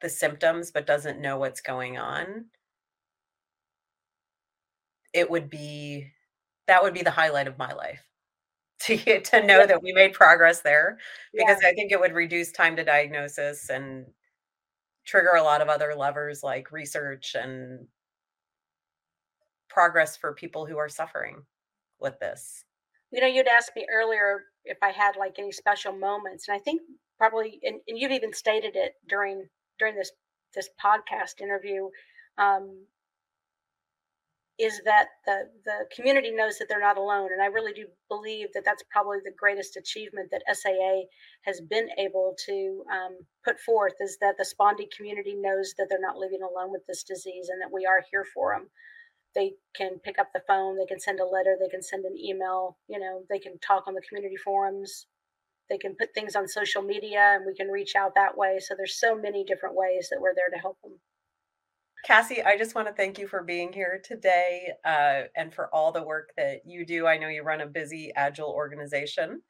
the 0.00 0.08
symptoms 0.08 0.70
but 0.70 0.86
doesn't 0.86 1.20
know 1.20 1.38
what's 1.38 1.60
going 1.60 1.98
on, 1.98 2.46
it 5.12 5.30
would 5.30 5.50
be 5.50 6.12
that 6.66 6.82
would 6.82 6.94
be 6.94 7.02
the 7.02 7.10
highlight 7.10 7.48
of 7.48 7.58
my 7.58 7.72
life 7.72 8.04
to 8.80 8.96
get 8.96 9.24
to 9.24 9.44
know 9.44 9.66
that 9.66 9.82
we 9.82 9.92
made 9.92 10.12
progress 10.12 10.60
there 10.60 10.98
because 11.34 11.58
yeah. 11.62 11.68
I 11.68 11.72
think 11.74 11.90
it 11.90 12.00
would 12.00 12.12
reduce 12.12 12.52
time 12.52 12.76
to 12.76 12.84
diagnosis 12.84 13.70
and 13.70 14.06
trigger 15.08 15.36
a 15.36 15.42
lot 15.42 15.62
of 15.62 15.68
other 15.68 15.94
levers 15.96 16.42
like 16.42 16.70
research 16.70 17.34
and 17.34 17.86
progress 19.70 20.16
for 20.16 20.34
people 20.34 20.66
who 20.66 20.76
are 20.76 20.88
suffering 20.88 21.42
with 21.98 22.20
this. 22.20 22.64
You 23.10 23.22
know, 23.22 23.26
you'd 23.26 23.48
asked 23.48 23.72
me 23.74 23.86
earlier 23.90 24.44
if 24.64 24.76
I 24.82 24.90
had 24.90 25.16
like 25.16 25.36
any 25.38 25.50
special 25.50 25.92
moments, 25.92 26.46
and 26.46 26.54
I 26.54 26.60
think 26.60 26.82
probably, 27.16 27.58
and, 27.62 27.80
and 27.88 27.98
you've 27.98 28.12
even 28.12 28.34
stated 28.34 28.76
it 28.76 28.92
during 29.08 29.48
during 29.78 29.96
this 29.96 30.12
this 30.54 30.68
podcast 30.82 31.40
interview. 31.40 31.88
Um, 32.36 32.84
is 34.58 34.80
that 34.84 35.06
the 35.24 35.48
the 35.64 35.86
community 35.94 36.30
knows 36.30 36.58
that 36.58 36.66
they're 36.68 36.80
not 36.80 36.96
alone 36.96 37.28
and 37.32 37.42
i 37.42 37.46
really 37.46 37.72
do 37.72 37.86
believe 38.08 38.48
that 38.52 38.64
that's 38.64 38.82
probably 38.90 39.18
the 39.24 39.34
greatest 39.38 39.76
achievement 39.76 40.28
that 40.30 40.42
saa 40.54 41.02
has 41.42 41.60
been 41.60 41.88
able 41.98 42.34
to 42.44 42.82
um, 42.92 43.16
put 43.44 43.58
forth 43.60 43.94
is 44.00 44.18
that 44.20 44.34
the 44.36 44.44
spondy 44.44 44.86
community 44.96 45.34
knows 45.34 45.74
that 45.78 45.86
they're 45.88 46.00
not 46.00 46.16
living 46.16 46.40
alone 46.42 46.72
with 46.72 46.86
this 46.86 47.02
disease 47.02 47.48
and 47.48 47.60
that 47.60 47.72
we 47.72 47.86
are 47.86 48.02
here 48.10 48.26
for 48.34 48.54
them 48.54 48.68
they 49.34 49.52
can 49.74 49.98
pick 50.00 50.18
up 50.18 50.28
the 50.32 50.42
phone, 50.46 50.76
they 50.76 50.86
can 50.86 50.98
send 50.98 51.20
a 51.20 51.24
letter, 51.24 51.56
they 51.60 51.68
can 51.68 51.82
send 51.82 52.04
an 52.04 52.16
email, 52.18 52.76
you 52.88 52.98
know, 52.98 53.22
they 53.28 53.38
can 53.38 53.58
talk 53.60 53.84
on 53.86 53.94
the 53.94 54.02
community 54.08 54.36
forums, 54.36 55.06
they 55.68 55.78
can 55.78 55.94
put 55.94 56.14
things 56.14 56.34
on 56.34 56.48
social 56.48 56.82
media 56.82 57.34
and 57.34 57.44
we 57.46 57.54
can 57.54 57.68
reach 57.68 57.94
out 57.94 58.14
that 58.14 58.36
way. 58.36 58.58
So 58.60 58.74
there's 58.76 58.98
so 58.98 59.14
many 59.14 59.44
different 59.44 59.76
ways 59.76 60.08
that 60.10 60.20
we're 60.20 60.34
there 60.34 60.50
to 60.50 60.58
help 60.58 60.78
them. 60.82 60.98
Cassie, 62.04 62.42
I 62.42 62.56
just 62.56 62.74
want 62.74 62.88
to 62.88 62.94
thank 62.94 63.18
you 63.18 63.28
for 63.28 63.42
being 63.42 63.72
here 63.72 64.00
today 64.02 64.72
uh, 64.84 65.22
and 65.36 65.52
for 65.52 65.68
all 65.74 65.92
the 65.92 66.02
work 66.02 66.30
that 66.36 66.62
you 66.66 66.86
do. 66.86 67.06
I 67.06 67.18
know 67.18 67.28
you 67.28 67.42
run 67.42 67.60
a 67.60 67.66
busy, 67.66 68.12
agile 68.16 68.50
organization, 68.50 69.42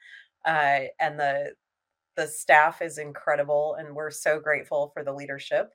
uh, 0.47 0.81
and 1.01 1.19
the 1.19 1.55
the 2.17 2.27
staff 2.27 2.83
is 2.83 2.99
incredible, 2.99 3.77
and 3.79 3.95
we're 3.95 4.11
so 4.11 4.41
grateful 4.41 4.91
for 4.95 5.05
the 5.05 5.13
leadership. 5.13 5.73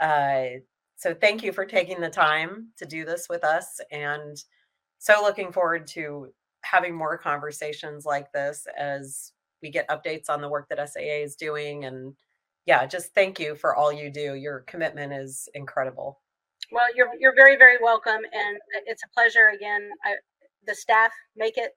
Uh, 0.00 0.44
so, 0.96 1.14
thank 1.14 1.42
you 1.42 1.52
for 1.52 1.66
taking 1.66 2.00
the 2.00 2.10
time 2.10 2.68
to 2.78 2.86
do 2.86 3.04
this 3.04 3.28
with 3.28 3.44
us, 3.44 3.80
and 3.90 4.36
so 4.98 5.20
looking 5.22 5.52
forward 5.52 5.86
to 5.88 6.28
having 6.62 6.94
more 6.94 7.18
conversations 7.18 8.06
like 8.06 8.32
this 8.32 8.66
as 8.78 9.32
we 9.62 9.70
get 9.70 9.88
updates 9.88 10.30
on 10.30 10.40
the 10.40 10.48
work 10.48 10.68
that 10.70 10.88
SAA 10.90 11.22
is 11.24 11.36
doing 11.36 11.84
and 11.84 12.14
yeah, 12.66 12.86
just 12.86 13.14
thank 13.14 13.40
you 13.40 13.54
for 13.54 13.74
all 13.74 13.92
you 13.92 14.10
do. 14.10 14.34
Your 14.34 14.60
commitment 14.60 15.12
is 15.12 15.48
incredible. 15.54 16.20
Well, 16.70 16.86
you're 16.94 17.10
you're 17.18 17.34
very 17.34 17.56
very 17.56 17.76
welcome, 17.82 18.20
and 18.32 18.58
it's 18.86 19.02
a 19.02 19.14
pleasure 19.14 19.52
again. 19.54 19.90
I, 20.04 20.14
the 20.66 20.74
staff 20.74 21.12
make 21.36 21.58
it 21.58 21.72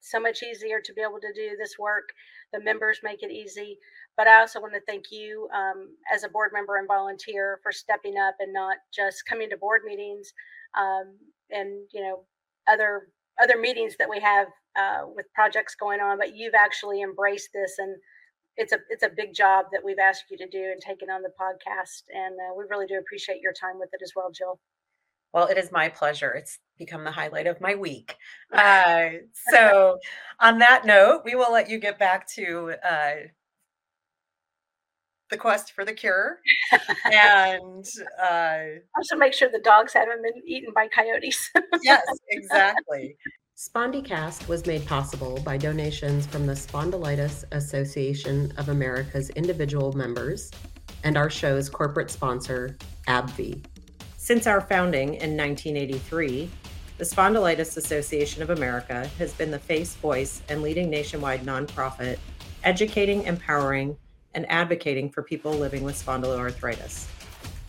so 0.00 0.20
much 0.20 0.42
easier 0.42 0.80
to 0.84 0.92
be 0.94 1.00
able 1.00 1.20
to 1.20 1.32
do 1.34 1.56
this 1.58 1.74
work. 1.78 2.08
The 2.52 2.60
members 2.60 3.00
make 3.02 3.22
it 3.22 3.30
easy, 3.30 3.78
but 4.16 4.26
I 4.26 4.40
also 4.40 4.60
want 4.60 4.74
to 4.74 4.80
thank 4.86 5.06
you 5.10 5.48
um, 5.54 5.96
as 6.12 6.24
a 6.24 6.28
board 6.28 6.50
member 6.52 6.76
and 6.76 6.88
volunteer 6.88 7.60
for 7.62 7.72
stepping 7.72 8.16
up 8.16 8.34
and 8.40 8.52
not 8.52 8.76
just 8.94 9.24
coming 9.28 9.50
to 9.50 9.56
board 9.56 9.82
meetings 9.84 10.32
um, 10.78 11.16
and 11.50 11.86
you 11.92 12.00
know 12.02 12.24
other 12.68 13.08
other 13.42 13.58
meetings 13.58 13.94
that 13.98 14.08
we 14.08 14.20
have 14.20 14.46
uh, 14.76 15.06
with 15.14 15.26
projects 15.34 15.74
going 15.74 16.00
on, 16.00 16.18
but 16.18 16.36
you've 16.36 16.54
actually 16.54 17.02
embraced 17.02 17.50
this 17.52 17.74
and 17.78 17.96
it's 18.56 18.72
a 18.72 18.78
it's 18.88 19.02
a 19.02 19.08
big 19.08 19.34
job 19.34 19.66
that 19.72 19.84
we've 19.84 19.98
asked 19.98 20.24
you 20.30 20.36
to 20.38 20.48
do 20.48 20.62
and 20.62 20.80
taken 20.80 21.10
on 21.10 21.22
the 21.22 21.30
podcast, 21.40 22.02
and 22.14 22.34
uh, 22.34 22.54
we 22.56 22.64
really 22.68 22.86
do 22.86 22.98
appreciate 22.98 23.40
your 23.40 23.52
time 23.52 23.78
with 23.78 23.90
it 23.92 24.00
as 24.02 24.12
well, 24.14 24.30
Jill. 24.30 24.58
Well, 25.32 25.46
it 25.46 25.56
is 25.56 25.72
my 25.72 25.88
pleasure. 25.88 26.30
It's 26.32 26.58
become 26.78 27.04
the 27.04 27.10
highlight 27.10 27.46
of 27.46 27.60
my 27.60 27.74
week. 27.74 28.16
Uh, 28.52 29.08
so, 29.48 29.98
on 30.38 30.58
that 30.58 30.84
note, 30.84 31.22
we 31.24 31.34
will 31.34 31.50
let 31.50 31.70
you 31.70 31.78
get 31.78 31.98
back 31.98 32.28
to 32.28 32.74
uh, 32.86 33.12
the 35.30 35.38
quest 35.38 35.72
for 35.72 35.86
the 35.86 35.94
cure, 35.94 36.38
and 37.10 37.86
uh, 38.22 38.58
also 38.94 39.16
make 39.16 39.32
sure 39.32 39.50
the 39.50 39.58
dogs 39.58 39.94
haven't 39.94 40.22
been 40.22 40.42
eaten 40.46 40.70
by 40.74 40.86
coyotes. 40.86 41.50
yes, 41.82 42.02
exactly. 42.28 43.16
SpondyCast 43.62 44.48
was 44.48 44.66
made 44.66 44.84
possible 44.86 45.38
by 45.44 45.56
donations 45.56 46.26
from 46.26 46.46
the 46.46 46.52
Spondylitis 46.52 47.44
Association 47.52 48.52
of 48.56 48.70
America's 48.70 49.30
individual 49.30 49.92
members 49.92 50.50
and 51.04 51.16
our 51.16 51.30
show's 51.30 51.68
corporate 51.68 52.10
sponsor, 52.10 52.76
AbbVie. 53.06 53.64
Since 54.16 54.48
our 54.48 54.62
founding 54.62 55.10
in 55.10 55.36
1983, 55.36 56.50
the 56.98 57.04
Spondylitis 57.04 57.76
Association 57.76 58.42
of 58.42 58.50
America 58.50 59.06
has 59.16 59.32
been 59.32 59.52
the 59.52 59.60
face, 59.60 59.94
voice, 59.94 60.42
and 60.48 60.60
leading 60.60 60.90
nationwide 60.90 61.42
nonprofit 61.42 62.18
educating, 62.64 63.22
empowering, 63.22 63.96
and 64.34 64.44
advocating 64.50 65.08
for 65.08 65.22
people 65.22 65.52
living 65.52 65.84
with 65.84 65.94
spondyloarthritis. 65.94 67.06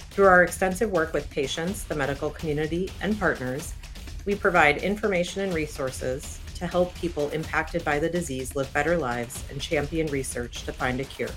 Through 0.09 0.25
our 0.25 0.43
extensive 0.43 0.89
work 0.89 1.13
with 1.13 1.29
patients, 1.29 1.83
the 1.83 1.95
medical 1.95 2.31
community, 2.31 2.89
and 2.99 3.19
partners, 3.19 3.75
we 4.25 4.35
provide 4.35 4.77
information 4.77 5.41
and 5.41 5.53
resources 5.53 6.39
to 6.55 6.67
help 6.67 6.95
people 6.95 7.29
impacted 7.29 7.83
by 7.83 7.99
the 7.99 8.09
disease 8.09 8.55
live 8.55 8.71
better 8.73 8.97
lives 8.97 9.43
and 9.49 9.59
champion 9.59 10.07
research 10.07 10.63
to 10.63 10.71
find 10.71 10.99
a 10.99 11.03
cure. 11.03 11.29